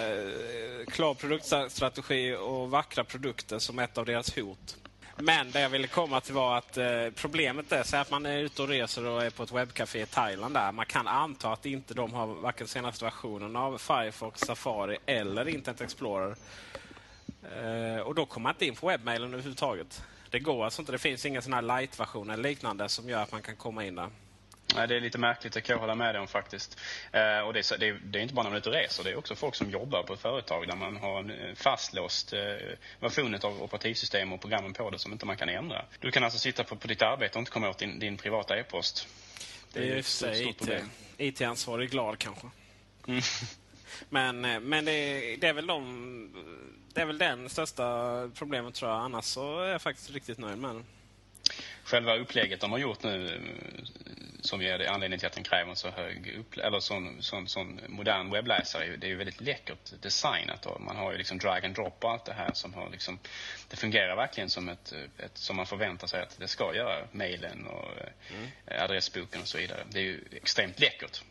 eh, 0.80 0.86
klar 0.86 1.14
produktstrategi 1.14 2.36
och 2.36 2.70
vackra 2.70 3.04
produkter 3.04 3.60
som 3.60 3.80
ett 3.80 3.98
av 3.98 4.06
deras 4.06 4.38
hot. 4.38 4.78
Men 5.18 5.52
det 5.52 5.62
jag 5.62 5.70
ville 5.70 5.88
komma 5.88 6.22
till 6.22 6.34
var 6.34 6.58
att 6.58 6.78
eh, 6.78 7.10
problemet 7.16 7.72
är 7.72 7.84
så 7.84 7.98
att 7.98 8.12
man 8.12 8.26
är 8.26 8.38
ute 8.38 8.62
och 8.62 8.68
reser 8.68 9.06
och 9.06 9.24
är 9.24 9.30
på 9.30 9.44
ett 9.44 9.52
webbcafé 9.52 10.02
i 10.02 10.06
Thailand. 10.06 10.54
där. 10.54 10.72
Man 10.72 10.86
kan 10.86 11.08
anta 11.08 11.54
att 11.54 11.66
inte 11.66 11.94
de 11.94 12.14
har 12.14 12.28
varken 12.28 12.68
senaste 12.68 13.06
versionen 13.06 13.56
av 13.56 13.78
Firefox, 13.78 14.42
Safari 14.42 14.98
eller 15.06 15.48
Internet 15.48 15.82
Explorer. 15.82 16.36
Eh, 17.44 18.00
och 18.00 18.16
då 18.16 18.26
kommer 18.26 18.44
man 18.44 18.54
inte 18.54 18.66
in 18.66 18.76
på 18.76 18.88
webbmailen 18.88 19.34
överhuvudtaget. 19.34 20.04
Det 20.30 20.40
går 20.40 20.66
alltså 20.66 20.82
inte. 20.82 20.92
Det 20.92 20.98
finns 20.98 21.26
ingen 21.26 21.42
sån 21.42 21.54
här 21.54 21.62
light-version 21.62 22.30
eller 22.30 22.44
liknande 22.44 22.90
som 22.90 23.10
gör 23.10 23.24
att 23.24 23.32
man 23.32 23.42
kan 23.42 23.56
komma 23.56 23.86
in 23.86 23.96
där. 23.96 24.10
Nej, 24.76 24.88
det 24.88 24.96
är 24.96 25.00
lite 25.02 25.18
märkligt, 25.18 25.54
det 25.54 25.62
kan 25.62 25.74
jag 25.74 25.80
hålla 25.82 25.96
med 25.96 26.16
dig 26.16 26.22
om 26.22 26.28
faktiskt. 26.28 26.80
Eh, 27.12 27.40
och 27.40 27.54
det 27.54 27.72
är, 27.72 27.78
det, 27.78 27.88
är, 27.88 27.94
det 28.04 28.20
är 28.20 28.24
inte 28.24 28.34
bara 28.34 28.44
när 28.44 28.50
man 28.50 28.56
är 28.56 28.60
ute 28.60 28.70
och 28.70 28.76
reser, 28.76 29.04
det 29.04 29.10
är 29.12 29.16
också 29.18 29.36
folk 29.36 29.56
som 29.56 29.70
jobbar 29.70 30.04
på 30.04 30.16
företag 30.18 30.68
där 30.68 30.76
man 30.76 30.96
har 30.98 31.20
en 31.20 31.32
eh, 31.32 31.56
fastlåst 31.56 32.34
eh, 32.34 32.40
version 33.00 33.36
av 33.36 33.64
operativsystem 33.64 34.34
och 34.34 34.42
programmen 34.42 34.74
på 34.74 34.90
det 34.90 35.00
som 35.00 35.12
inte 35.12 35.26
man 35.26 35.38
kan 35.38 35.50
ändra. 35.50 35.86
Du 36.00 36.12
kan 36.12 36.24
alltså 36.24 36.40
sitta 36.40 36.64
på, 36.64 36.76
på 36.76 36.88
ditt 36.88 37.02
arbete 37.02 37.38
och 37.38 37.40
inte 37.40 37.52
komma 37.52 37.70
åt 37.70 37.78
din, 37.78 38.00
din 38.00 38.18
privata 38.18 38.58
e-post. 38.58 39.08
Det 39.74 39.80
är 39.80 39.84
ju 39.84 40.00
ett 40.00 40.06
stort, 40.06 40.36
stort 40.36 40.58
problem. 40.58 40.90
IT 41.18 41.42
IT-ansvarig 41.42 41.90
glad 41.92 42.18
kanske. 42.18 42.48
Mm. 43.08 43.22
Men, 44.10 44.46
eh, 44.46 44.60
men 44.60 44.86
det, 44.86 44.92
är- 44.92 45.38
det 45.38 45.48
är 45.48 45.54
väl 45.54 45.68
de, 45.68 46.32
det 46.94 47.02
är 47.02 47.06
väl 47.06 47.18
den 47.18 47.50
största 47.50 47.84
problemet 48.36 48.74
tror 48.76 48.92
jag. 48.92 49.00
Annars 49.02 49.26
så 49.26 49.60
är 49.62 49.68
jag 49.72 49.82
faktiskt 49.82 50.10
riktigt 50.10 50.38
nöjd 50.38 50.58
med 50.58 50.70
den. 50.70 50.86
Själva 51.84 52.16
upplägget 52.16 52.60
de 52.62 52.72
har 52.72 52.78
gjort 52.80 53.04
nu, 53.04 53.42
som 54.46 54.62
är 54.62 54.88
anledningen 54.88 55.20
till 55.20 55.28
att 55.28 55.34
den 55.34 55.44
kräver 55.44 55.70
en 55.70 55.76
så 55.76 55.90
hög 55.90 56.36
upp, 56.40 56.58
eller 56.58 56.80
sån, 56.80 57.24
sån, 57.24 57.48
sån 57.48 57.82
modern 57.88 58.32
webbläsare, 58.32 58.96
det 58.98 59.08
är 59.08 59.10
ju 59.10 59.16
väldigt 59.16 59.42
läckert 59.42 60.02
designat. 60.02 60.66
Och 60.66 60.82
man 60.82 60.96
har 60.96 61.12
ju 61.12 61.18
liksom 61.18 61.38
drag 61.38 61.66
and 61.66 61.76
drop 61.76 62.04
och 62.04 62.12
allt 62.12 62.26
det 62.26 62.34
här 62.34 62.52
som 62.54 62.74
har 62.74 62.90
liksom, 62.90 63.20
det 63.70 63.76
fungerar 63.76 64.16
verkligen 64.16 64.50
som 64.50 64.70
ett, 64.70 64.94
ett 65.18 65.38
som 65.38 65.56
man 65.56 65.66
förväntar 65.66 66.08
sig 66.08 66.22
att 66.22 66.38
det 66.40 66.48
ska 66.48 66.76
göra. 66.76 67.08
Mailen 67.12 67.68
och 67.68 67.92
eh, 68.68 68.84
adressboken 68.84 69.42
och 69.42 69.48
så 69.48 69.58
vidare. 69.58 69.84
Det 69.90 70.00
är 70.00 70.04
ju 70.04 70.24
extremt 70.32 70.80
läckert. 70.80 71.22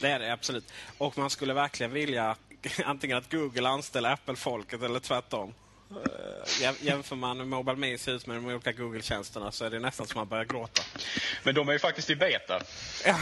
Det 0.00 0.10
är 0.10 0.18
det 0.18 0.32
absolut. 0.32 0.72
Och 0.98 1.18
man 1.18 1.30
skulle 1.30 1.54
verkligen 1.54 1.92
vilja 1.92 2.36
antingen 2.84 3.16
att 3.16 3.32
Google 3.32 3.68
anställer 3.68 4.12
Apple-folket 4.12 4.82
eller 4.82 5.00
tvärtom. 5.00 5.54
Eh, 5.90 6.62
jäm- 6.62 6.76
Jämför 6.80 7.16
man 7.16 7.48
Mobile 7.48 7.76
Me 7.76 7.98
ser 7.98 8.12
ut 8.12 8.26
med 8.26 8.36
de 8.36 8.46
olika 8.46 8.72
Google-tjänsterna 8.72 9.52
så 9.52 9.64
är 9.64 9.70
det 9.70 9.78
nästan 9.78 10.06
som 10.06 10.18
man 10.18 10.28
börjar 10.28 10.44
gråta. 10.44 10.82
Men 11.42 11.54
de 11.54 11.68
är 11.68 11.72
ju 11.72 11.78
faktiskt 11.78 12.10
i 12.10 12.16
beta. 12.16 12.60
Ja. 13.04 13.18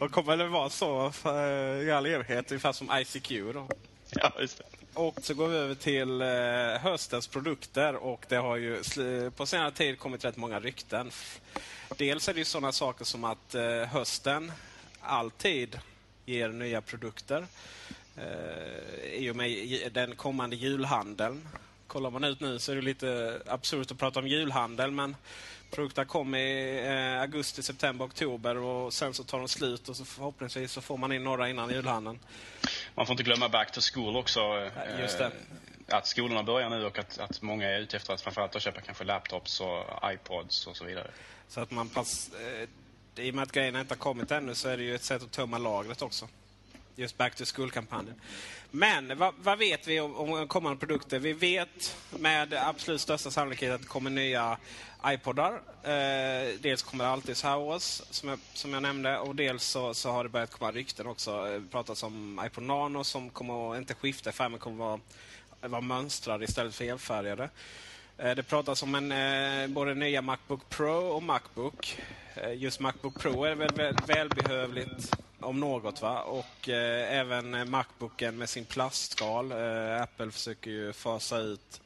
Och 0.00 0.10
kommer 0.10 0.36
det 0.36 0.46
vara 0.48 0.70
så 0.70 1.10
för, 1.12 1.82
i 1.82 1.90
all 1.92 2.06
evighet, 2.06 2.50
ungefär 2.50 2.72
som 2.72 2.98
ICQ 2.98 3.28
då? 3.54 3.68
Ja, 4.10 4.32
just 4.40 4.58
det. 4.58 4.64
Och 4.94 5.18
så 5.22 5.34
går 5.34 5.48
vi 5.48 5.56
över 5.56 5.74
till 5.74 6.20
eh, 6.22 6.90
höstens 6.90 7.26
produkter 7.26 7.94
och 7.96 8.24
det 8.28 8.36
har 8.36 8.56
ju 8.56 8.82
på 9.36 9.46
senare 9.46 9.70
tid 9.72 9.98
kommit 9.98 10.24
rätt 10.24 10.36
många 10.36 10.60
rykten. 10.60 11.10
Dels 11.96 12.28
är 12.28 12.32
det 12.32 12.38
ju 12.38 12.44
sådana 12.44 12.72
saker 12.72 13.04
som 13.04 13.24
att 13.24 13.54
eh, 13.54 13.62
hösten 13.84 14.52
alltid 15.00 15.78
ger 16.24 16.48
nya 16.48 16.80
produkter. 16.80 17.46
Eh, 18.16 19.04
I 19.14 19.30
och 19.30 19.36
med 19.36 19.50
den 19.92 20.16
kommande 20.16 20.56
julhandeln. 20.56 21.48
Kollar 21.86 22.10
man 22.10 22.24
ut 22.24 22.40
nu 22.40 22.58
så 22.58 22.72
är 22.72 22.76
det 22.76 22.82
lite 22.82 23.40
absurt 23.46 23.90
att 23.90 23.98
prata 23.98 24.20
om 24.20 24.28
julhandel 24.28 24.90
men 24.90 25.16
produkter 25.70 26.04
kom 26.04 26.34
i 26.34 26.78
eh, 26.86 27.20
augusti, 27.20 27.62
september, 27.62 28.04
oktober 28.04 28.56
och 28.56 28.92
sen 28.92 29.14
så 29.14 29.24
tar 29.24 29.38
de 29.38 29.48
slut 29.48 29.88
och 29.88 29.96
så 29.96 30.04
förhoppningsvis 30.04 30.72
så 30.72 30.80
får 30.80 30.96
man 30.96 31.12
in 31.12 31.24
några 31.24 31.48
innan 31.48 31.70
julhandeln. 31.70 32.18
Man 32.94 33.06
får 33.06 33.12
inte 33.12 33.22
glömma 33.22 33.48
back 33.48 33.72
to 33.72 33.80
school 33.94 34.16
också. 34.16 34.40
eh, 34.40 35.00
just 35.00 35.18
det. 35.18 35.32
Att 35.88 36.06
skolorna 36.06 36.42
börjar 36.42 36.70
nu 36.70 36.84
och 36.84 36.98
att, 36.98 37.18
att 37.18 37.42
många 37.42 37.68
är 37.68 37.78
ute 37.80 37.96
efter 37.96 38.14
att 38.14 38.20
framförallt 38.20 38.56
att 38.56 38.62
köpa 38.62 38.80
kanske 38.80 39.04
laptops 39.04 39.60
och 39.60 39.84
iPods 40.12 40.66
och 40.66 40.76
så 40.76 40.84
vidare. 40.84 41.10
Så 41.48 41.60
att 41.60 41.70
man 41.70 41.88
pass, 41.88 42.30
eh, 43.14 43.24
I 43.24 43.30
och 43.30 43.34
med 43.34 43.42
att 43.42 43.52
grejerna 43.52 43.80
inte 43.80 43.94
har 43.94 43.98
kommit 43.98 44.30
ännu 44.30 44.54
så 44.54 44.68
är 44.68 44.76
det 44.76 44.82
ju 44.82 44.94
ett 44.94 45.02
sätt 45.04 45.22
att 45.22 45.32
tömma 45.32 45.58
lagret 45.58 46.02
också. 46.02 46.28
Just 46.96 47.16
Back 47.18 47.34
to 47.34 47.44
School-kampanjen. 47.44 48.14
Men 48.70 49.18
vad, 49.18 49.34
vad 49.42 49.58
vet 49.58 49.88
vi 49.88 50.00
om, 50.00 50.14
om 50.14 50.48
kommande 50.48 50.78
produkter? 50.78 51.18
Vi 51.18 51.32
vet 51.32 51.96
med 52.10 52.54
absolut 52.54 53.00
största 53.00 53.30
sannolikhet 53.30 53.74
att 53.74 53.80
det 53.80 53.86
kommer 53.86 54.10
nya 54.10 54.58
iPodar. 55.06 55.52
Eh, 55.82 56.54
dels 56.60 56.82
kommer 56.82 57.04
det 57.04 57.10
alltid 57.10 57.44
Hours, 57.44 58.02
som 58.10 58.28
jag, 58.28 58.38
som 58.52 58.72
jag 58.72 58.82
nämnde, 58.82 59.18
och 59.18 59.34
dels 59.34 59.64
så, 59.64 59.94
så 59.94 60.10
har 60.10 60.24
det 60.24 60.30
börjat 60.30 60.50
komma 60.50 60.70
rykten 60.72 61.06
också. 61.06 61.44
Det 61.44 61.62
pratas 61.70 62.02
om 62.02 62.42
iPod 62.46 62.64
Nano 62.64 63.04
som 63.04 63.30
kommer 63.30 63.72
att 63.72 63.78
inte 63.78 63.94
skifta 63.94 64.30
i 64.30 64.32
färg, 64.32 64.48
men 64.50 64.58
kommer 64.58 64.94
att 64.94 65.00
vara, 65.60 65.68
vara 65.70 65.80
mönstrad 65.80 66.42
istället 66.42 66.74
för 66.74 66.84
enfärgade. 66.84 67.50
Eh, 68.18 68.34
Det 68.34 68.42
pratas 68.42 68.82
om 68.82 68.94
en, 68.94 69.12
eh, 69.12 69.68
både 69.68 69.94
nya 69.94 70.22
Macbook 70.22 70.68
Pro 70.68 71.06
och 71.06 71.22
Macbook. 71.22 71.98
Eh, 72.34 72.52
Just 72.52 72.80
Macbook 72.80 73.20
Pro 73.20 73.44
är 73.44 73.54
väl 73.54 73.74
väl, 73.74 73.96
välbehövligt 74.06 75.16
om 75.46 75.60
något. 75.60 76.02
va? 76.02 76.22
Och 76.22 76.68
eh, 76.68 77.18
även 77.18 77.54
eh, 77.54 77.64
Macbooken 77.64 78.38
med 78.38 78.48
sin 78.48 78.64
plastskal. 78.64 79.52
Eh, 79.52 80.02
Apple 80.02 80.30
försöker 80.30 80.70
ju 80.70 80.92
fasa 80.92 81.38
ut 81.38 81.80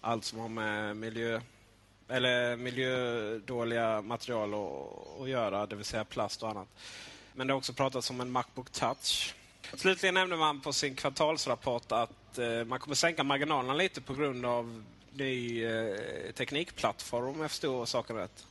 allt 0.00 0.24
som 0.24 0.38
har 0.38 0.48
med 0.48 0.96
miljö 0.96 1.40
eller 2.08 2.56
miljödåliga 2.56 4.02
material 4.02 4.54
att, 4.54 5.20
att 5.22 5.28
göra, 5.28 5.66
det 5.66 5.76
vill 5.76 5.84
säga 5.84 6.04
plast 6.04 6.42
och 6.42 6.50
annat. 6.50 6.68
Men 7.34 7.46
det 7.46 7.52
har 7.52 7.58
också 7.58 7.72
pratats 7.72 8.10
om 8.10 8.20
en 8.20 8.30
Macbook 8.30 8.70
Touch. 8.70 9.34
Slutligen 9.74 10.14
nämnde 10.14 10.36
man 10.36 10.60
på 10.60 10.72
sin 10.72 10.94
kvartalsrapport 10.94 11.92
att 11.92 12.38
eh, 12.38 12.64
man 12.64 12.78
kommer 12.78 12.94
sänka 12.94 13.24
marginalerna 13.24 13.74
lite 13.74 14.00
på 14.00 14.14
grund 14.14 14.46
av 14.46 14.84
ny 15.12 15.64
eh, 15.64 15.96
teknikplattform, 16.34 17.28
om 17.28 17.40
jag 17.40 17.50
förstår 17.50 17.86
saken 17.86 18.16
rätt. 18.16 18.46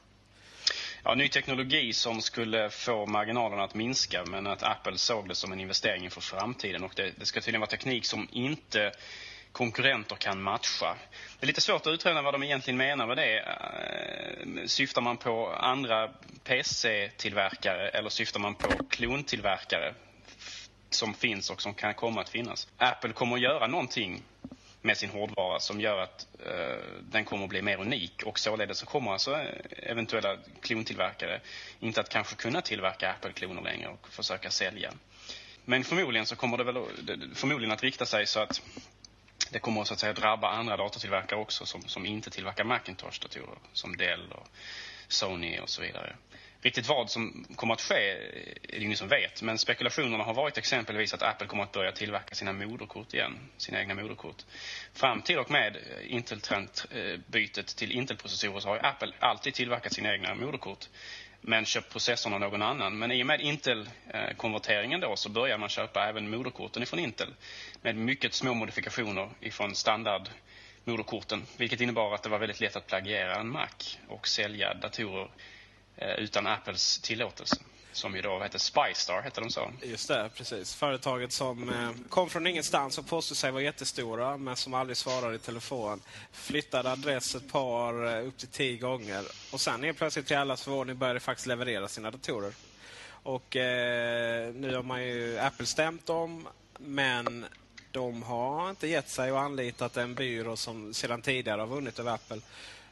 Ja, 1.03 1.15
ny 1.15 1.27
teknologi 1.27 1.93
som 1.93 2.21
skulle 2.21 2.69
få 2.69 3.05
marginalerna 3.05 3.63
att 3.63 3.73
minska 3.73 4.23
men 4.25 4.47
att 4.47 4.63
Apple 4.63 4.97
såg 4.97 5.27
det 5.29 5.35
som 5.35 5.51
en 5.51 5.59
investering 5.59 6.03
inför 6.03 6.21
framtiden. 6.21 6.83
Och 6.83 6.91
det, 6.95 7.11
det 7.19 7.25
ska 7.25 7.41
tydligen 7.41 7.61
vara 7.61 7.69
teknik 7.69 8.05
som 8.05 8.27
inte 8.31 8.91
konkurrenter 9.51 10.15
kan 10.15 10.41
matcha. 10.41 10.95
Det 11.39 11.45
är 11.45 11.47
lite 11.47 11.61
svårt 11.61 11.81
att 11.81 11.93
utröna 11.93 12.21
vad 12.21 12.33
de 12.33 12.43
egentligen 12.43 12.77
menar 12.77 13.07
med 13.07 13.17
det. 13.17 13.39
Eh, 13.39 14.65
syftar 14.65 15.01
man 15.01 15.17
på 15.17 15.53
andra 15.53 16.11
PC-tillverkare 16.43 17.89
eller 17.89 18.09
syftar 18.09 18.39
man 18.39 18.55
på 18.55 18.81
klontillverkare 18.89 19.93
som 20.89 21.13
finns 21.13 21.49
och 21.49 21.61
som 21.61 21.73
kan 21.73 21.93
komma 21.93 22.21
att 22.21 22.29
finnas? 22.29 22.67
Apple 22.77 23.13
kommer 23.13 23.35
att 23.35 23.41
göra 23.41 23.67
någonting 23.67 24.23
med 24.81 24.97
sin 24.97 25.09
hårdvara 25.09 25.59
som 25.59 25.81
gör 25.81 25.97
att 25.97 26.27
eh, 26.45 26.85
den 27.01 27.25
kommer 27.25 27.43
att 27.43 27.49
bli 27.49 27.61
mer 27.61 27.77
unik 27.81 28.23
och 28.25 28.39
således 28.39 28.77
så 28.77 28.85
kommer 28.85 29.11
alltså 29.11 29.33
eh, 29.33 29.47
eventuella 29.83 30.37
klontillverkare 30.61 31.41
inte 31.79 32.01
att 32.01 32.09
kanske 32.09 32.35
kunna 32.35 32.61
tillverka 32.61 33.11
Apple-kloner 33.11 33.61
längre 33.61 33.87
och 33.89 34.07
försöka 34.09 34.49
sälja. 34.51 34.93
Men 35.65 35.83
förmodligen 35.83 36.25
så 36.25 36.35
kommer 36.35 36.57
det 36.57 36.63
väl 36.63 36.75
förmodligen 37.35 37.71
att 37.71 37.83
rikta 37.83 38.05
sig 38.05 38.27
så 38.27 38.39
att 38.39 38.61
det 39.51 39.59
kommer 39.59 39.83
så 39.83 39.93
att 39.93 39.99
säga 39.99 40.13
drabba 40.13 40.49
andra 40.49 40.77
datortillverkare 40.77 41.39
också 41.39 41.65
som, 41.65 41.81
som 41.81 42.05
inte 42.05 42.29
tillverkar 42.29 42.63
Macintosh-datorer 42.63 43.57
som 43.73 43.97
Dell 43.97 44.31
och 44.31 44.47
Sony 45.07 45.59
och 45.59 45.69
så 45.69 45.81
vidare. 45.81 46.15
Riktigt 46.63 46.87
vad 46.87 47.09
som 47.09 47.45
kommer 47.55 47.73
att 47.73 47.81
ske 47.81 48.11
är 48.11 48.79
det 48.79 48.83
ingen 48.83 48.97
som 48.97 49.07
vet. 49.07 49.41
Men 49.41 49.57
spekulationerna 49.57 50.23
har 50.23 50.33
varit 50.33 50.57
exempelvis 50.57 51.13
att 51.13 51.21
Apple 51.21 51.47
kommer 51.47 51.63
att 51.63 51.71
börja 51.71 51.91
tillverka 51.91 52.35
sina 52.35 52.53
moderkort 52.53 53.13
igen. 53.13 53.37
Sina 53.57 53.79
egna 53.79 53.93
moderkort. 53.93 54.45
Fram 54.93 55.21
till 55.21 55.39
och 55.39 55.51
med 55.51 55.75
eh, 55.75 56.13
Intel-bytet 56.13 57.75
till 57.75 57.91
Intel-processorer 57.91 58.59
så 58.59 58.69
har 58.69 58.85
Apple 58.85 59.13
alltid 59.19 59.53
tillverkat 59.53 59.93
sina 59.93 60.13
egna 60.13 60.35
moderkort. 60.35 60.85
Men 61.41 61.65
köpt 61.65 61.91
processorn 61.91 62.33
av 62.33 62.39
någon 62.39 62.61
annan. 62.61 62.97
Men 62.97 63.11
i 63.11 63.23
och 63.23 63.27
med 63.27 63.41
Intel-konverteringen 63.41 64.99
då 64.99 65.15
så 65.15 65.29
börjar 65.29 65.57
man 65.57 65.69
köpa 65.69 66.09
även 66.09 66.29
moderkorten 66.29 66.83
ifrån 66.83 66.99
Intel. 66.99 67.33
Med 67.81 67.95
mycket 67.95 68.33
små 68.33 68.53
modifikationer 68.53 69.29
ifrån 69.39 69.75
standard 69.75 70.29
moderkorten. 70.83 71.43
Vilket 71.57 71.81
innebar 71.81 72.13
att 72.13 72.23
det 72.23 72.29
var 72.29 72.39
väldigt 72.39 72.59
lätt 72.59 72.75
att 72.75 72.87
plagiera 72.87 73.35
en 73.35 73.49
Mac 73.49 73.97
och 74.07 74.27
sälja 74.27 74.73
datorer 74.73 75.29
Eh, 75.97 76.13
utan 76.13 76.47
Apples 76.47 76.99
tillåtelse. 76.99 77.57
Som 77.93 78.15
ju 78.15 78.21
då 78.21 78.39
heter 78.39 78.59
Spystar, 78.59 79.21
heter 79.21 79.41
de 79.41 79.49
så? 79.49 79.71
Just 79.81 80.07
det, 80.07 80.29
precis. 80.35 80.75
Företaget 80.75 81.31
som 81.31 81.69
eh, 81.69 81.91
kom 82.09 82.29
från 82.29 82.47
ingenstans 82.47 82.97
och 82.97 83.07
påstod 83.07 83.37
sig 83.37 83.51
vara 83.51 83.63
jättestora 83.63 84.37
men 84.37 84.55
som 84.55 84.73
aldrig 84.73 84.97
svarade 84.97 85.35
i 85.35 85.39
telefon. 85.39 86.01
Flyttade 86.31 86.91
adress 86.91 87.35
ett 87.35 87.51
par, 87.51 88.17
eh, 88.17 88.27
upp 88.27 88.37
till 88.37 88.47
tio 88.47 88.77
gånger. 88.77 89.25
Och 89.51 89.61
sen 89.61 89.83
helt 89.83 89.97
plötsligt 89.97 90.27
till 90.27 90.37
allas 90.37 90.63
förvåning 90.63 90.97
började 90.97 91.19
faktiskt 91.19 91.47
leverera 91.47 91.87
sina 91.87 92.11
datorer. 92.11 92.53
Och 93.23 93.55
eh, 93.55 94.53
nu 94.53 94.75
har 94.75 94.83
man 94.83 95.03
ju 95.03 95.39
Apple 95.39 95.65
stämt 95.65 96.05
dem, 96.05 96.47
men 96.77 97.45
de 97.91 98.23
har 98.23 98.69
inte 98.69 98.87
gett 98.87 99.09
sig 99.09 99.31
och 99.31 99.39
anlitat 99.39 99.97
en 99.97 100.15
byrå 100.15 100.55
som 100.55 100.93
sedan 100.93 101.21
tidigare 101.21 101.59
har 101.59 101.67
vunnit 101.67 101.99
över 101.99 102.11
Apple. 102.11 102.41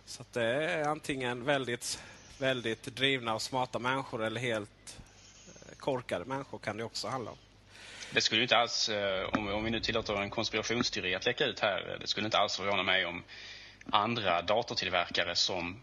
Så 0.06 0.24
det 0.32 0.44
är 0.44 0.84
antingen 0.84 1.46
väldigt 1.46 2.02
väldigt 2.40 2.84
drivna 2.84 3.34
och 3.34 3.42
smarta 3.42 3.80
människor 3.80 4.24
eller 4.24 4.42
helt 4.42 4.98
eh, 5.48 5.78
korkade 5.78 6.26
människor 6.26 6.60
kan 6.60 6.78
det 6.78 6.84
också 6.84 7.08
handla 7.08 7.32
om. 7.32 7.38
Det 8.12 8.22
skulle 8.22 8.42
inte 8.42 8.58
alls, 8.58 8.90
eh, 8.90 9.30
om 9.30 9.64
vi 9.64 9.72
nu 9.72 9.80
tillåter 9.80 10.16
en 10.16 10.30
konspirationsteori 10.30 11.16
att 11.16 11.26
läcka 11.26 11.46
ut 11.46 11.60
här, 11.60 11.92
eh, 11.92 12.00
det 12.00 12.08
skulle 12.08 12.26
inte 12.26 12.38
alls 12.38 12.58
förvåna 12.58 12.84
mig 12.84 13.06
om 13.06 13.24
andra 13.92 14.42
datortillverkare 14.42 15.36
som 15.36 15.82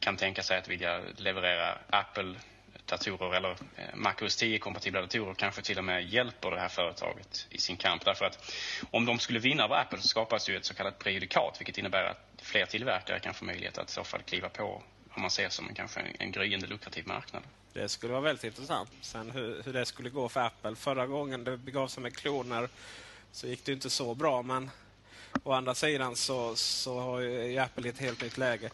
kan 0.00 0.16
tänka 0.16 0.42
sig 0.42 0.58
att 0.58 0.68
vilja 0.68 1.00
leverera 1.16 1.78
Apple 1.90 2.34
datorer 2.86 3.36
eller 3.36 3.56
Mac 3.94 4.14
OS 4.22 4.42
10-kompatibla 4.42 5.00
datorer 5.00 5.34
kanske 5.34 5.62
till 5.62 5.78
och 5.78 5.84
med 5.84 6.08
hjälper 6.08 6.50
det 6.50 6.60
här 6.60 6.68
företaget 6.68 7.46
i 7.50 7.58
sin 7.58 7.76
kamp. 7.76 8.04
Därför 8.04 8.24
att 8.24 8.52
om 8.90 9.06
de 9.06 9.18
skulle 9.18 9.38
vinna 9.38 9.64
över 9.64 9.76
Apple 9.76 10.00
så 10.00 10.08
skapas 10.08 10.48
ju 10.48 10.56
ett 10.56 10.64
så 10.64 10.74
kallat 10.74 10.98
prejudikat 10.98 11.56
vilket 11.60 11.78
innebär 11.78 12.04
att 12.04 12.42
fler 12.42 12.66
tillverkare 12.66 13.20
kan 13.20 13.34
få 13.34 13.44
möjlighet 13.44 13.78
att 13.78 13.90
i 13.90 13.92
så 13.92 14.04
fall 14.04 14.22
kliva 14.22 14.48
på 14.48 14.82
om 15.14 15.22
man 15.22 15.30
ser 15.30 15.48
som 15.48 15.68
en, 15.68 15.74
kanske 15.74 16.00
en, 16.00 16.06
en 16.18 16.32
gryende 16.32 16.66
lukrativ 16.66 17.06
marknad. 17.06 17.42
Det 17.72 17.88
skulle 17.88 18.12
vara 18.12 18.22
väldigt 18.22 18.44
intressant. 18.44 18.90
Sen 19.00 19.30
hur, 19.30 19.62
hur 19.62 19.72
det 19.72 19.86
skulle 19.86 20.10
gå 20.10 20.28
för 20.28 20.40
Apple. 20.40 20.74
Förra 20.76 21.06
gången 21.06 21.44
det 21.44 21.56
begav 21.56 21.88
sig 21.88 22.02
med 22.02 22.16
kloner 22.16 22.68
så 23.32 23.46
gick 23.46 23.64
det 23.64 23.72
inte 23.72 23.90
så 23.90 24.14
bra. 24.14 24.42
Men 24.42 24.70
å 25.42 25.52
andra 25.52 25.74
sidan 25.74 26.16
så, 26.16 26.56
så 26.56 27.00
har 27.00 27.20
ju 27.20 27.58
Apple 27.58 27.88
ett 27.88 27.98
helt 27.98 28.22
nytt 28.22 28.38
läge. 28.38 28.70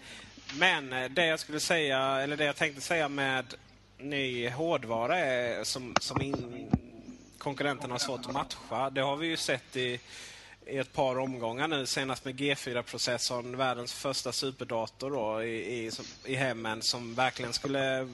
Men 0.55 0.93
eh, 0.93 1.11
det 1.11 1.27
jag 1.27 1.41
skulle 1.41 1.61
säga, 1.61 1.99
eller 1.99 2.37
det 2.37 2.45
jag 2.45 2.57
tänkte 2.57 2.81
säga 2.81 3.09
med 3.09 3.55
ny 3.99 4.49
hårdvara 4.49 5.19
är 5.19 5.65
som, 5.65 5.95
som 6.01 6.23
in, 6.23 6.71
konkurrenterna 7.39 7.95
har 7.95 7.99
svårt 7.99 8.27
att 8.27 8.33
matcha. 8.33 8.91
Det 8.91 9.01
har 9.01 9.17
vi 9.17 9.27
ju 9.27 9.37
sett 9.37 9.77
i 9.77 10.01
i 10.71 10.79
ett 10.79 10.93
par 10.93 11.19
omgångar 11.19 11.69
nu. 11.69 11.87
Senast 11.87 12.25
med 12.25 12.41
G4-processorn, 12.41 13.57
världens 13.57 13.93
första 13.93 14.33
superdator 14.33 15.11
då, 15.11 15.43
i, 15.43 15.87
i, 15.87 15.91
i 16.25 16.35
hemmen 16.35 16.83
som 16.83 17.15
verkligen 17.15 17.53
skulle 17.53 18.09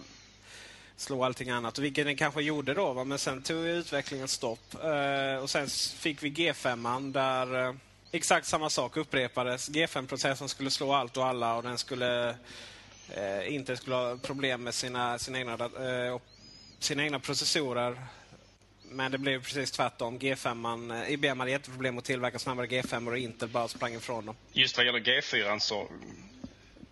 slå 0.97 1.25
allting 1.25 1.51
annat. 1.51 1.79
Vilket 1.79 2.07
den 2.07 2.16
kanske 2.16 2.42
gjorde 2.42 2.75
då, 2.75 2.92
va? 2.92 3.05
men 3.05 3.19
sen 3.19 3.42
tog 3.42 3.66
utvecklingen 3.66 4.29
stopp. 4.29 4.75
Eh, 4.85 5.42
och 5.42 5.51
sen 5.51 5.69
fick 5.97 6.23
vi 6.23 6.31
G5 6.31 7.12
där 7.12 7.69
eh, 7.69 7.75
exakt 8.11 8.47
samma 8.47 8.71
sak 8.71 8.97
upprepades. 8.97 9.71
G5-processorn 9.71 10.49
skulle 10.49 10.71
slå 10.71 10.92
allt 10.92 11.16
och 11.16 11.27
alla 11.27 11.57
och 11.57 11.62
den 11.62 11.79
skulle 11.79 12.29
eh, 13.11 13.55
inte 13.55 13.77
skulle 13.77 13.97
ha 13.97 14.16
problem 14.16 14.62
med 14.62 14.75
sina, 14.75 15.19
sina, 15.19 15.38
egna, 15.38 15.53
eh, 15.53 16.21
sina 16.79 17.03
egna 17.03 17.19
processorer 17.19 18.03
men 18.90 19.12
det 19.12 19.18
blev 19.18 19.42
precis 19.42 19.70
tvärtom. 19.70 20.18
G5, 20.18 21.03
eh, 21.03 21.12
IBM 21.12 21.40
hade 21.40 21.51
jätteproblem 21.51 21.99
att 21.99 22.05
tillverka 22.05 22.38
snabbare 22.38 22.66
G5 22.66 23.09
och 23.09 23.18
Intel 23.18 23.49
bara 23.49 23.68
sprang 23.68 23.94
ifrån 23.94 24.27
dem. 24.27 24.37
Just 24.53 24.77
vad 24.77 24.87
gäller 24.87 25.01
G4 25.01 25.59
så 25.59 25.88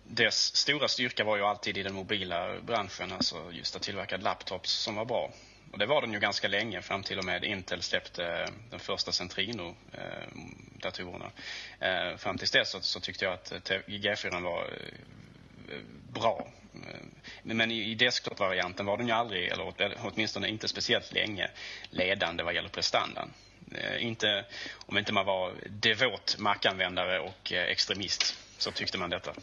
dess 0.03 0.55
stora 0.55 0.87
styrka 0.87 1.23
var 1.23 1.37
ju 1.37 1.43
alltid 1.43 1.77
i 1.77 1.83
den 1.83 1.93
mobila 1.93 2.61
branschen, 2.61 3.11
alltså 3.11 3.51
just 3.51 3.75
att 3.75 3.81
tillverka 3.81 4.17
laptops 4.17 4.71
som 4.71 4.95
var 4.95 5.05
bra. 5.05 5.31
Och 5.71 5.79
det 5.79 5.85
var 5.85 6.01
den 6.01 6.13
ju 6.13 6.19
ganska 6.19 6.47
länge, 6.47 6.81
fram 6.81 7.03
till 7.03 7.19
och 7.19 7.25
med 7.25 7.43
Intel 7.43 7.81
släppte 7.81 8.25
eh, 8.25 8.47
den 8.69 8.79
första 8.79 9.11
Centrino-datorerna. 9.11 11.31
Eh, 11.79 12.17
fram 12.17 12.37
tills 12.37 12.51
dess 12.51 12.69
så, 12.69 12.81
så 12.81 12.99
tyckte 12.99 13.25
jag 13.25 13.33
att 13.33 13.51
G4 13.87 14.43
var 14.43 14.69
bra. 16.13 16.47
Men 17.43 17.71
i 17.71 17.95
desktop-varianten 17.95 18.85
var 18.85 18.97
den 18.97 19.07
ju 19.07 19.13
aldrig, 19.13 19.47
eller 19.47 19.73
åtminstone 20.03 20.47
inte 20.47 20.67
speciellt 20.67 21.13
länge, 21.13 21.49
ledande 21.89 22.43
vad 22.43 22.55
gäller 22.55 22.69
prestandan. 22.69 23.29
Eh, 23.71 24.05
inte, 24.05 24.45
om 24.85 24.97
inte 24.97 25.13
man 25.13 25.25
var 25.25 25.53
devot 25.69 26.37
Mac-användare 26.39 27.19
och 27.19 27.53
eh, 27.53 27.63
extremist 27.63 28.37
så 28.57 28.71
tyckte 28.71 28.97
man 28.97 29.09
detta. 29.09 29.33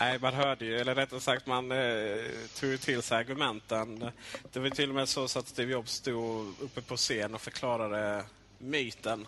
Nej, 0.00 0.18
man 0.18 0.34
hörde 0.34 0.64
ju, 0.64 0.78
eller 0.78 0.94
rättare 0.94 1.20
sagt 1.20 1.46
man 1.46 1.72
eh, 1.72 2.16
tog 2.60 2.80
till 2.80 3.02
sig 3.02 3.18
argumenten. 3.18 4.10
Det 4.52 4.60
var 4.60 4.70
till 4.70 4.88
och 4.88 4.94
med 4.94 5.08
så 5.08 5.24
att 5.24 5.48
Steve 5.48 5.72
Jobs 5.72 5.92
stod 5.92 6.54
uppe 6.60 6.80
på 6.80 6.96
scen 6.96 7.34
och 7.34 7.40
förklarade 7.40 8.24
myten. 8.58 9.26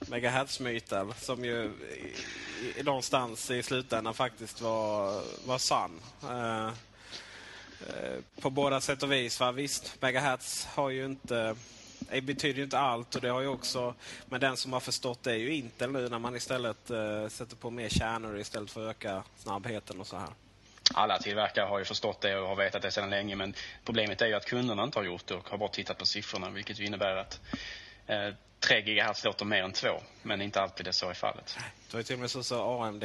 Megahertz-myten 0.00 1.14
som 1.18 1.44
ju 1.44 1.64
i, 1.64 2.80
i, 2.80 2.82
någonstans 2.82 3.50
i 3.50 3.62
slutändan 3.62 4.14
faktiskt 4.14 4.60
var, 4.60 5.22
var 5.46 5.58
sann. 5.58 6.00
Eh, 6.22 6.70
Eh, 7.80 8.40
på 8.40 8.50
båda 8.50 8.80
sätt 8.80 9.02
och 9.02 9.12
vis. 9.12 9.40
Va? 9.40 9.52
Visst, 9.52 10.02
megahertz 10.02 10.66
har 10.66 10.90
ju 10.90 11.04
inte 11.04 11.56
det 11.98 12.20
betyder 12.20 12.56
ju 12.56 12.64
inte 12.64 12.78
allt 12.78 13.14
och 13.14 13.20
det 13.20 13.28
har 13.28 13.40
ju 13.40 13.46
också, 13.46 13.94
men 14.26 14.40
den 14.40 14.56
som 14.56 14.72
har 14.72 14.80
förstått 14.80 15.22
det 15.22 15.30
är 15.30 15.36
ju 15.36 15.54
Intel 15.54 15.92
nu 15.92 16.08
när 16.08 16.18
man 16.18 16.36
istället 16.36 16.90
eh, 16.90 17.28
sätter 17.28 17.56
på 17.56 17.70
mer 17.70 17.88
kärnor 17.88 18.38
istället 18.38 18.70
för 18.70 18.90
att 18.90 18.96
öka 18.96 19.22
snabbheten 19.38 20.00
och 20.00 20.06
så 20.06 20.16
här. 20.16 20.28
Alla 20.94 21.18
tillverkare 21.18 21.64
har 21.64 21.78
ju 21.78 21.84
förstått 21.84 22.20
det 22.20 22.38
och 22.38 22.48
har 22.48 22.56
vetat 22.56 22.82
det 22.82 22.90
sedan 22.90 23.10
länge 23.10 23.36
men 23.36 23.54
problemet 23.84 24.22
är 24.22 24.26
ju 24.26 24.34
att 24.34 24.46
kunderna 24.46 24.82
inte 24.82 24.98
har 24.98 25.04
gjort 25.04 25.26
det 25.26 25.34
och 25.34 25.48
har 25.48 25.58
bara 25.58 25.68
tittat 25.68 25.98
på 25.98 26.06
siffrorna 26.06 26.50
vilket 26.50 26.78
innebär 26.78 27.16
att 27.16 27.40
Eh, 28.06 28.34
3 28.60 28.80
GHz 28.80 29.24
låter 29.24 29.44
mer 29.44 29.62
än 29.62 29.72
2, 29.72 29.88
men 30.22 30.40
inte 30.40 30.60
alltid 30.60 30.86
det 30.86 30.92
så 30.92 31.10
är 31.10 31.14
fallet. 31.14 31.58
Det 31.90 31.96
var 31.96 32.02
till 32.02 32.14
och 32.14 32.20
med 32.20 32.30
så 32.30 32.42
så 32.42 32.82
AMD, 32.82 33.00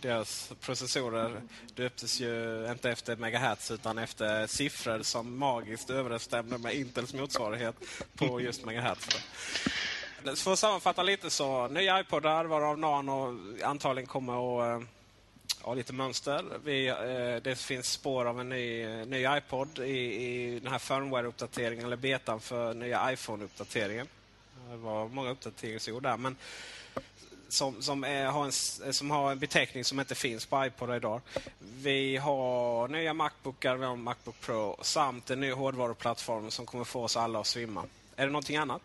deras 0.00 0.52
processorer 0.60 1.42
döptes 1.74 2.20
ju 2.20 2.66
inte 2.70 2.90
efter 2.90 3.16
megahertz 3.16 3.70
utan 3.70 3.98
efter 3.98 4.46
siffror 4.46 5.02
som 5.02 5.38
magiskt 5.38 5.90
överensstämde 5.90 6.58
med 6.58 6.74
Intels 6.74 7.14
motsvarighet 7.14 7.74
på 8.16 8.40
just 8.40 8.64
megahertz. 8.64 9.08
För 10.36 10.52
att 10.52 10.58
sammanfatta 10.58 11.02
lite 11.02 11.30
så, 11.30 11.68
nya 11.68 12.00
iPodar 12.00 12.44
varav 12.44 12.78
Nano 12.78 13.38
antagligen 13.64 14.06
kommer 14.06 14.32
att 14.32 14.80
eh, 14.80 14.86
ha 15.62 15.74
lite 15.74 15.92
mönster. 15.92 16.44
Vi, 16.64 16.88
eh, 16.88 17.42
det 17.42 17.58
finns 17.58 17.92
spår 17.92 18.24
av 18.24 18.40
en 18.40 18.48
ny, 18.48 18.86
ny 19.04 19.26
iPod 19.36 19.78
i, 19.78 20.24
i 20.24 20.60
den 20.60 20.72
här 20.72 20.78
firmware-uppdateringen 20.78 21.84
eller 21.86 21.96
betan 21.96 22.40
för 22.40 22.74
nya 22.74 23.12
iPhone-uppdateringen. 23.12 24.06
Det 24.70 24.76
var 24.76 25.08
många 25.08 25.30
uppdateringsord 25.30 26.02
där. 26.02 26.16
Men 26.16 26.36
som, 27.52 27.82
som, 27.82 28.04
är, 28.04 28.26
har 28.26 28.44
en, 28.44 28.52
som 28.92 29.10
har 29.10 29.32
en 29.32 29.38
beteckning 29.38 29.84
som 29.84 30.00
inte 30.00 30.14
finns 30.14 30.46
på 30.46 30.66
iPod 30.66 30.96
idag. 30.96 31.20
Vi 31.58 32.16
har 32.16 32.88
nya 32.88 33.14
Macbookar, 33.14 33.76
vi 33.76 33.86
har 33.86 33.96
Macbook 33.96 34.40
Pro 34.40 34.76
samt 34.82 35.30
en 35.30 35.40
ny 35.40 35.52
hårdvaruplattform 35.52 36.50
som 36.50 36.66
kommer 36.66 36.84
få 36.84 37.02
oss 37.02 37.16
alla 37.16 37.40
att 37.40 37.46
svimma. 37.46 37.84
Är 38.16 38.26
det 38.26 38.32
någonting 38.32 38.56
annat? 38.56 38.82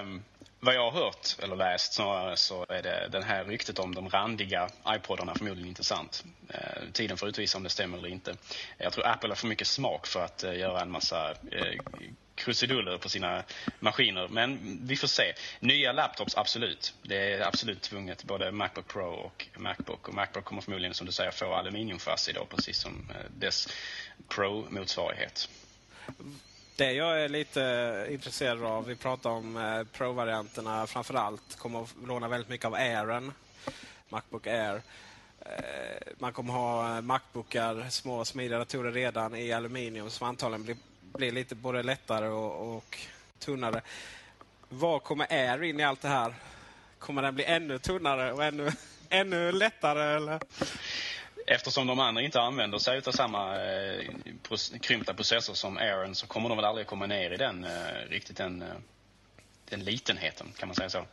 Um, 0.00 0.22
vad 0.60 0.74
jag 0.74 0.90
har 0.90 1.04
hört, 1.04 1.36
eller 1.38 1.56
läst 1.56 1.92
snarare, 1.92 2.36
så 2.36 2.66
är 2.68 2.82
det 2.82 3.08
den 3.12 3.22
här 3.22 3.44
ryktet 3.44 3.78
om 3.78 3.94
de 3.94 4.08
randiga 4.08 4.68
iPodarna 4.88 5.34
förmodligen 5.34 5.68
intressant. 5.68 6.24
Uh, 6.50 6.82
ehm, 6.82 6.92
tiden 6.92 7.16
får 7.16 7.28
utvisa 7.28 7.58
om 7.58 7.64
det 7.64 7.70
stämmer 7.70 7.98
eller 7.98 8.08
inte. 8.08 8.36
Jag 8.78 8.92
tror 8.92 9.06
Apple 9.06 9.28
har 9.28 9.36
för 9.36 9.46
mycket 9.46 9.66
smak 9.66 10.06
för 10.06 10.24
att 10.24 10.44
uh, 10.44 10.58
göra 10.58 10.80
en 10.80 10.90
massa 10.90 11.30
uh, 11.30 11.80
krusiduller 12.40 12.98
på 12.98 13.08
sina 13.08 13.42
maskiner. 13.80 14.28
Men 14.28 14.78
vi 14.82 14.96
får 14.96 15.08
se. 15.08 15.34
Nya 15.60 15.92
laptops, 15.92 16.36
absolut. 16.36 16.94
Det 17.02 17.32
är 17.32 17.46
absolut 17.46 17.82
tvunget. 17.82 18.24
Både 18.24 18.52
Macbook 18.52 18.88
Pro 18.88 19.06
och 19.06 19.48
Macbook. 19.56 20.08
Och 20.08 20.14
Macbook 20.14 20.44
kommer 20.44 20.62
förmodligen, 20.62 20.94
som 20.94 21.06
du 21.06 21.12
säger, 21.12 21.30
få 21.30 21.54
aluminiumchassi 21.54 22.32
då, 22.32 22.44
precis 22.44 22.78
som 22.78 23.10
eh, 23.10 23.30
dess 23.38 23.68
Pro-motsvarighet. 24.28 25.48
Det 26.76 26.92
jag 26.92 27.24
är 27.24 27.28
lite 27.28 27.64
eh, 27.64 28.14
intresserad 28.14 28.64
av, 28.64 28.86
vi 28.86 28.96
pratar 28.96 29.30
om 29.30 29.56
eh, 29.56 29.84
Pro-varianterna 29.98 30.86
framför 30.86 31.14
allt, 31.14 31.58
kommer 31.58 31.82
att 31.82 31.94
låna 32.06 32.28
väldigt 32.28 32.48
mycket 32.48 32.66
av 32.66 32.74
Airen, 32.74 33.32
Macbook 34.08 34.46
Air. 34.46 34.82
Man 36.18 36.32
kommer 36.32 36.52
ha 36.52 37.00
Macbookar, 37.00 37.86
små 37.90 38.24
smidiga 38.24 38.58
datorer 38.58 38.92
redan 38.92 39.34
i 39.34 39.52
aluminium 39.52 40.10
som 40.10 40.28
antagligen 40.28 40.64
blir, 40.64 40.76
blir 41.20 41.32
lite 41.32 41.54
både 41.54 41.82
lättare 41.82 42.28
och, 42.28 42.76
och 42.76 42.98
tunnare. 43.38 43.82
Var 44.68 44.98
kommer 44.98 45.26
Air 45.32 45.62
in 45.62 45.80
i 45.80 45.82
allt 45.82 46.02
det 46.02 46.08
här? 46.08 46.34
Kommer 46.98 47.22
den 47.22 47.34
bli 47.34 47.44
ännu 47.44 47.78
tunnare 47.78 48.32
och 48.32 48.44
ännu, 48.44 48.70
ännu 49.08 49.52
lättare? 49.52 50.16
Eller? 50.16 50.40
Eftersom 51.46 51.86
de 51.86 52.00
andra 52.00 52.22
inte 52.22 52.40
använder 52.40 52.78
sig 52.78 53.02
av 53.06 53.12
samma 53.12 53.62
eh, 53.62 54.04
krympta 54.80 55.14
processor 55.14 55.54
som 55.54 55.76
Airen 55.76 56.14
så 56.14 56.26
kommer 56.26 56.48
de 56.48 56.56
väl 56.56 56.64
aldrig 56.64 56.86
komma 56.86 57.06
ner 57.06 57.30
i 57.30 57.36
den 57.36 57.64
eh, 57.64 58.08
riktigt 58.08 58.36
den, 58.36 58.62
eh, 58.62 58.68
den 59.70 59.84
litenheten 59.84 60.52
kan 60.58 60.68
man 60.68 60.76
säga 60.76 60.90
så. 60.90 61.06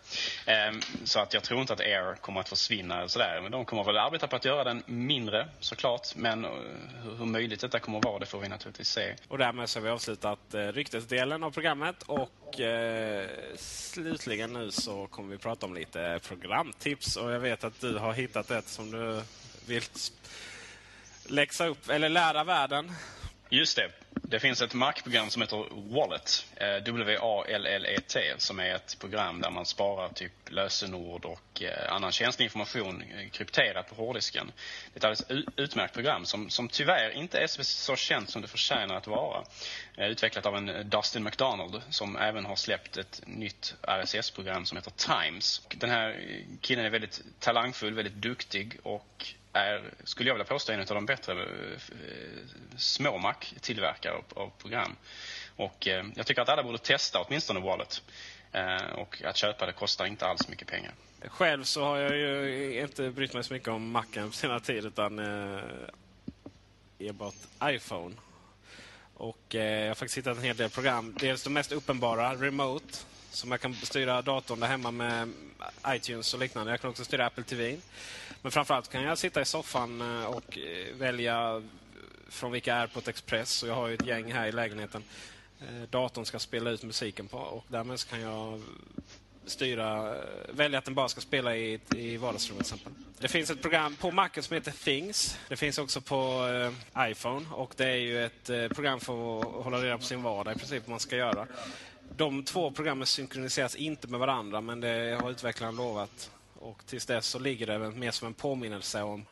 Ehm, 0.46 0.82
så 1.04 1.20
att 1.20 1.34
jag 1.34 1.44
tror 1.44 1.62
inte 1.62 1.74
att 1.74 1.80
Air 1.80 2.16
kommer 2.16 2.40
att 2.40 2.50
försvinna 2.50 3.08
sådär. 3.08 3.40
Men 3.42 3.52
de 3.52 3.66
kommer 3.66 3.84
väl 3.84 3.98
arbeta 3.98 4.28
på 4.28 4.36
att 4.36 4.46
göra 4.46 4.64
den 4.64 4.84
mindre 4.86 5.48
såklart. 5.60 6.16
Men 6.16 6.46
eh, 6.46 6.52
hur, 7.18 7.26
möjligt 7.26 7.62
detta 7.62 7.80
kommer 7.80 7.98
att 7.98 8.06
vara 8.06 8.20
det 8.20 8.26
får 8.26 8.40
vi 8.40 8.50
naturligtvis 8.50 8.90
se. 8.90 9.16
Och 9.28 9.38
därmed 9.38 9.70
så 9.70 9.80
har 9.80 9.84
vi 9.84 9.90
avslutat 9.90 10.54
eh, 10.54 10.60
ryktesdelen 10.60 11.44
av 11.44 11.52
programmet 11.52 12.04
och 12.04 12.60
eh, 12.60 13.28
slutligen 13.58 14.54
nu 14.54 14.72
så 14.72 15.08
kommer 15.08 15.32
vi 15.32 15.38
prata 15.38 15.66
om 15.66 15.74
lite 15.74 16.20
programtips. 16.28 17.16
Och 17.16 17.32
jag 17.32 17.40
vet 17.40 17.64
att 17.64 17.82
du 17.82 17.98
har 17.98 18.14
hittat 18.14 18.52
ett 18.52 18.68
som 18.68 18.92
du 18.92 19.22
vill 19.66 19.84
läxa 21.26 21.68
upp, 21.68 21.90
eller 21.90 22.10
lära 22.10 22.44
världen. 22.44 22.92
Just 23.50 23.76
det. 23.76 23.92
Det 24.10 24.40
finns 24.40 24.62
ett 24.62 24.74
Mac-program 24.74 25.30
som 25.30 25.42
heter 25.42 25.66
Wallet, 25.72 26.46
eh, 26.56 26.76
W-A-L-L-E-T, 26.84 28.34
som 28.38 28.60
är 28.60 28.76
ett 28.76 28.98
program 29.00 29.42
där 29.42 29.52
man 29.52 29.66
sparar 29.66 30.10
typ 30.10 30.32
lösenord 30.48 31.26
och 31.26 31.64
eh, 31.64 31.94
annan 31.94 32.12
känslig 32.12 32.46
information 32.46 33.02
eh, 33.02 33.30
krypterat 33.30 33.90
på 33.90 33.96
hårddisken. 33.96 34.52
Det 34.94 35.06
är 35.06 35.12
ett 35.12 35.22
alldeles 35.30 35.48
utmärkt 35.56 35.94
program 35.94 36.26
som, 36.26 36.50
som 36.50 36.68
tyvärr 36.68 37.12
inte 37.12 37.40
är 37.40 37.48
så 37.64 37.96
känt 37.96 38.30
som 38.30 38.42
det 38.42 38.48
förtjänar 38.48 38.96
att 38.96 39.08
vara. 39.08 39.44
Eh, 39.98 40.08
utvecklat 40.08 40.46
av 40.46 40.56
en 40.56 40.70
eh, 40.70 40.86
Dustin 40.86 41.24
McDonald 41.24 41.82
som 41.90 42.18
även 42.18 42.46
har 42.46 42.56
släppt 42.56 42.98
ett 42.98 43.22
nytt 43.26 43.76
RSS-program 43.82 44.66
som 44.66 44.78
heter 44.78 44.92
Times. 44.92 45.62
Den 45.70 45.90
här 45.90 46.24
killen 46.62 46.86
är 46.86 46.90
väldigt 46.90 47.22
talangfull, 47.40 47.94
väldigt 47.94 48.14
duktig 48.14 48.80
och 48.84 49.34
är, 49.58 49.94
skulle 50.04 50.30
jag 50.30 50.36
vilja 50.36 50.46
påstå, 50.46 50.72
en 50.72 50.80
av 50.80 50.86
de 50.86 51.06
bättre 51.06 51.34
eh, 51.34 51.72
eh, 51.74 52.78
små 52.78 53.18
Mac-tillverkare 53.18 54.14
av, 54.14 54.24
av, 54.36 54.52
program. 54.58 54.96
Och 55.56 55.88
eh, 55.88 56.06
jag 56.16 56.26
tycker 56.26 56.42
att 56.42 56.50
alla 56.50 56.64
borde 56.64 56.78
testa 56.78 57.20
åtminstone 57.22 57.60
Wallet. 57.60 58.02
Eh, 58.52 58.94
och 58.94 59.22
att 59.26 59.38
köpa 59.38 59.66
det 59.66 59.74
kostar 59.74 60.06
inte 60.06 60.26
alls 60.26 60.48
mycket 60.48 60.68
pengar. 60.68 60.94
Själv 61.28 61.64
så 61.64 61.84
har 61.84 61.98
jag 61.98 62.18
ju 62.18 62.82
inte 62.82 63.10
brytt 63.10 63.34
mig 63.34 63.44
så 63.44 63.54
mycket 63.54 63.70
om 63.70 63.92
Macen 63.92 64.30
på 64.30 64.36
senare 64.36 64.60
tid 64.60 64.86
utan 64.86 65.20
eh, 65.20 65.64
enbart 67.00 67.36
iPhone. 67.64 68.16
Och 69.14 69.56
eh, 69.56 69.82
jag 69.82 69.88
har 69.88 69.96
faktiskt 69.96 70.18
hittat 70.18 70.38
en 70.38 70.44
hel 70.44 70.58
del 70.58 70.70
program. 70.70 71.16
Dels 71.20 71.44
de 71.44 71.54
mest 71.54 71.72
uppenbara, 71.72 72.36
Remote, 72.36 72.98
som 73.32 73.52
jag 73.52 73.62
kan 73.62 73.74
styra 73.74 74.22
datorn 74.22 74.60
där 74.60 74.68
hemma 74.68 74.92
med 74.92 75.34
iTunes 75.88 76.34
och 76.34 76.40
liknande. 76.40 76.72
Jag 76.72 76.82
kan 76.82 76.90
också 76.90 77.06
styra 77.06 77.26
Apple 77.26 77.44
TV. 77.44 77.78
Men 78.42 78.52
framförallt 78.52 78.90
kan 78.90 79.04
jag 79.04 79.18
sitta 79.18 79.42
i 79.42 79.46
soffan 79.46 80.02
eh, 80.02 80.26
och 80.26 80.58
eh, 80.58 80.96
välja 80.96 81.64
från 82.30 82.52
vilka 82.52 82.76
AirPort 82.76 83.08
Express. 83.08 83.64
Och 83.64 83.70
jag 83.70 83.76
har 83.76 83.88
ju 83.88 83.94
ett 83.94 84.06
gäng 84.06 84.34
här 84.34 84.48
i 84.48 84.52
lägenheten. 84.52 85.04
Eh, 85.60 85.90
datorn 85.90 86.26
ska 86.26 86.40
spela 86.40 86.70
ut 86.70 86.84
musiken 86.84 87.28
på 87.28 87.38
och 87.38 87.66
därmed 87.68 88.08
kan 88.10 88.22
jag 88.22 88.62
styra, 89.46 90.16
välja 90.50 90.80
att 90.80 90.86
den 90.86 90.96
bara 90.96 91.10
ska 91.10 91.22
spela 91.22 91.56
i, 91.56 91.80
i 91.96 92.18
vardagsrummet 92.18 92.66
till 92.66 92.76
exempel. 92.76 93.04
Det 93.20 93.28
finns 93.28 93.50
ett 93.50 93.62
program 93.62 93.96
på 93.96 94.12
Macen 94.12 94.44
som 94.44 94.54
heter 94.54 94.72
Things. 94.72 95.40
Det 95.50 95.56
finns 95.56 95.78
också 95.78 96.02
på 96.02 96.48
eh, 96.98 97.12
iPhone 97.12 97.46
och 97.52 97.74
det 97.76 97.86
är 97.86 97.96
ju 97.96 98.26
ett 98.26 98.50
eh, 98.50 98.68
program 98.68 99.00
för 99.00 99.40
att 99.40 99.64
hålla 99.64 99.78
reda 99.78 99.98
på 99.98 100.04
sin 100.04 100.24
vardag 100.24 100.56
i 100.56 100.58
princip 100.58 100.84
vad 100.84 100.90
man 100.90 101.00
ska 101.00 101.16
göra. 101.16 101.48
De 102.18 102.44
två 102.44 102.72
programmen 102.72 103.08
synkroniseras 103.08 103.76
inte 103.76 104.08
med 104.08 104.20
varandra 104.20 104.62
men 104.62 104.80
det 104.80 105.18
har 105.22 105.32
utvecklaren 105.32 105.76
lovat. 105.76 106.32
Och 106.60 106.86
tills 106.86 107.06
dess 107.06 107.28
så 107.28 107.40
ligger 107.40 107.68
det 107.68 107.92
mer 107.92 108.12
som 108.12 108.28
en 108.28 108.34
påminnelse 108.34 109.02
om 109.02 109.26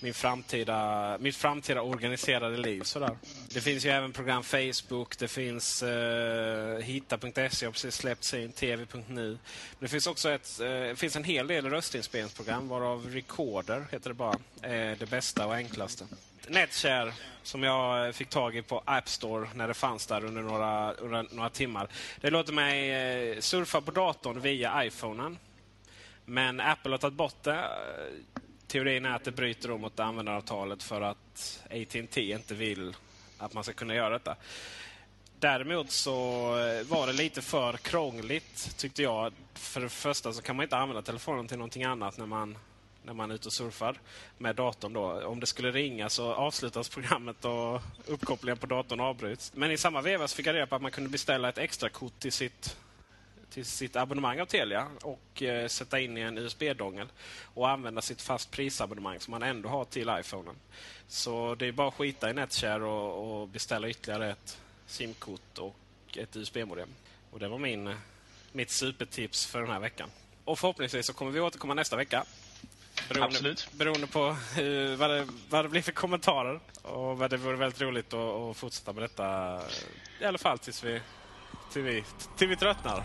min 0.00 0.14
framtida, 0.14 1.18
mitt 1.20 1.36
framtida 1.36 1.82
organiserade 1.82 2.56
liv. 2.56 2.82
Sådär. 2.82 3.16
Det 3.54 3.60
finns 3.60 3.86
ju 3.86 3.90
även 3.90 4.12
program 4.12 4.42
Facebook, 4.42 5.18
det 5.18 5.28
finns 5.28 5.82
eh, 5.82 6.78
Hitta.se 6.78 7.66
har 7.66 7.72
precis 7.72 7.94
släppt 7.94 8.24
sin, 8.24 8.52
TV.nu. 8.52 9.28
Men 9.28 9.38
det 9.78 9.88
finns 9.88 10.06
också 10.06 10.30
ett, 10.30 10.60
eh, 10.60 10.94
finns 10.94 11.16
en 11.16 11.24
hel 11.24 11.46
del 11.46 11.70
röstinspelningsprogram 11.70 12.68
varav 12.68 13.06
Recorder 13.10 13.86
heter 13.92 14.10
det 14.10 14.14
bara, 14.14 14.38
är 14.62 14.96
det 14.96 15.10
bästa 15.10 15.46
och 15.46 15.54
enklaste. 15.54 16.04
Netshare 16.48 17.12
som 17.42 17.62
jag 17.62 18.14
fick 18.14 18.28
tag 18.28 18.56
i 18.56 18.62
på 18.62 18.82
App 18.84 19.08
Store 19.08 19.48
när 19.54 19.68
det 19.68 19.74
fanns 19.74 20.06
där 20.06 20.24
under 20.24 20.42
några, 20.42 20.92
under 20.92 21.26
några 21.30 21.50
timmar. 21.50 21.88
Det 22.20 22.30
låter 22.30 22.52
mig 22.52 22.90
eh, 22.90 23.40
surfa 23.40 23.80
på 23.80 23.90
datorn 23.90 24.40
via 24.40 24.84
iPhonen. 24.84 25.38
Men 26.24 26.60
Apple 26.60 26.90
har 26.90 26.98
tagit 26.98 27.16
bort 27.16 27.42
det. 27.42 27.58
Eh, 27.58 28.40
teorin 28.66 29.04
är 29.04 29.14
att 29.16 29.24
det 29.24 29.32
bryter 29.32 29.68
mot 29.68 30.00
användaravtalet 30.00 30.82
för 30.82 31.00
att 31.00 31.62
AT&T 31.70 32.32
inte 32.32 32.54
vill 32.54 32.96
att 33.38 33.54
man 33.54 33.64
ska 33.64 33.72
kunna 33.72 33.94
göra 33.94 34.10
detta. 34.10 34.36
Däremot 35.38 35.90
så 35.90 36.10
eh, 36.58 36.86
var 36.86 37.06
det 37.06 37.12
lite 37.12 37.42
för 37.42 37.76
krångligt 37.76 38.76
tyckte 38.76 39.02
jag. 39.02 39.32
För 39.54 39.80
det 39.80 39.88
första 39.88 40.32
så 40.32 40.42
kan 40.42 40.56
man 40.56 40.62
inte 40.64 40.76
använda 40.76 41.02
telefonen 41.02 41.48
till 41.48 41.58
någonting 41.58 41.84
annat 41.84 42.18
när 42.18 42.26
man, 42.26 42.58
när 43.06 43.14
man 43.14 43.30
är 43.30 43.34
ute 43.34 43.48
och 43.48 43.52
surfar 43.52 44.00
med 44.38 44.56
datorn. 44.56 44.92
Då. 44.92 45.26
Om 45.26 45.40
det 45.40 45.46
skulle 45.46 45.70
ringa 45.70 46.08
så 46.08 46.32
avslutas 46.32 46.88
programmet 46.88 47.44
och 47.44 47.82
uppkopplingen 48.06 48.58
på 48.58 48.66
datorn 48.66 49.00
avbryts. 49.00 49.52
Men 49.54 49.70
i 49.70 49.78
samma 49.78 50.00
veva 50.00 50.28
fick 50.28 50.46
jag 50.46 50.54
reda 50.54 50.66
på 50.66 50.74
att 50.74 50.82
man 50.82 50.90
kunde 50.90 51.10
beställa 51.10 51.48
ett 51.48 51.58
extra 51.58 51.88
kort 51.88 52.18
till 52.18 52.32
sitt 52.32 52.76
till 53.50 53.64
sitt 53.64 53.96
abonnemang 53.96 54.40
av 54.40 54.46
Telia 54.46 54.88
och 55.02 55.42
eh, 55.42 55.68
sätta 55.68 56.00
in 56.00 56.18
i 56.18 56.20
en 56.20 56.38
USB-dongel 56.38 57.08
och 57.54 57.68
använda 57.70 58.02
sitt 58.02 58.22
fast 58.22 58.50
prisabonnemang 58.50 59.20
som 59.20 59.30
man 59.30 59.42
ändå 59.42 59.68
har 59.68 59.84
till 59.84 60.10
iPhonen. 60.20 60.54
Så 61.08 61.54
det 61.54 61.66
är 61.66 61.72
bara 61.72 61.88
att 61.88 61.94
skita 61.94 62.30
i 62.30 62.34
Netshare 62.34 62.84
och, 62.84 63.40
och 63.40 63.48
beställa 63.48 63.88
ytterligare 63.88 64.30
ett 64.30 64.60
SIM-kort 64.86 65.58
och 65.58 65.76
ett 66.16 66.36
USB-modem. 66.36 66.88
Och 67.30 67.38
det 67.38 67.48
var 67.48 67.58
min, 67.58 67.94
mitt 68.52 68.70
supertips 68.70 69.46
för 69.46 69.60
den 69.60 69.70
här 69.70 69.80
veckan. 69.80 70.10
Och 70.44 70.58
förhoppningsvis 70.58 71.06
så 71.06 71.12
kommer 71.12 71.32
vi 71.32 71.40
återkomma 71.40 71.74
nästa 71.74 71.96
vecka. 71.96 72.24
Beroende, 73.08 73.26
Absolut. 73.26 73.68
Beroende 73.72 74.06
på 74.06 74.36
hur, 74.54 74.96
vad, 74.96 75.10
det, 75.10 75.26
vad 75.50 75.64
det 75.64 75.68
blir 75.68 75.82
för 75.82 75.92
kommentarer. 75.92 76.60
Och 76.82 77.18
vad 77.18 77.30
det 77.30 77.36
vore 77.36 77.56
väldigt 77.56 77.80
roligt 77.80 78.14
att, 78.14 78.20
att 78.20 78.56
fortsätta 78.56 78.92
med 78.92 79.02
detta. 79.02 79.60
I 80.20 80.24
alla 80.24 80.38
fall 80.38 80.58
tills 80.58 80.84
vi, 80.84 81.00
till 81.72 81.82
vi, 81.82 82.04
till 82.36 82.48
vi 82.48 82.56
tröttnar. 82.56 83.04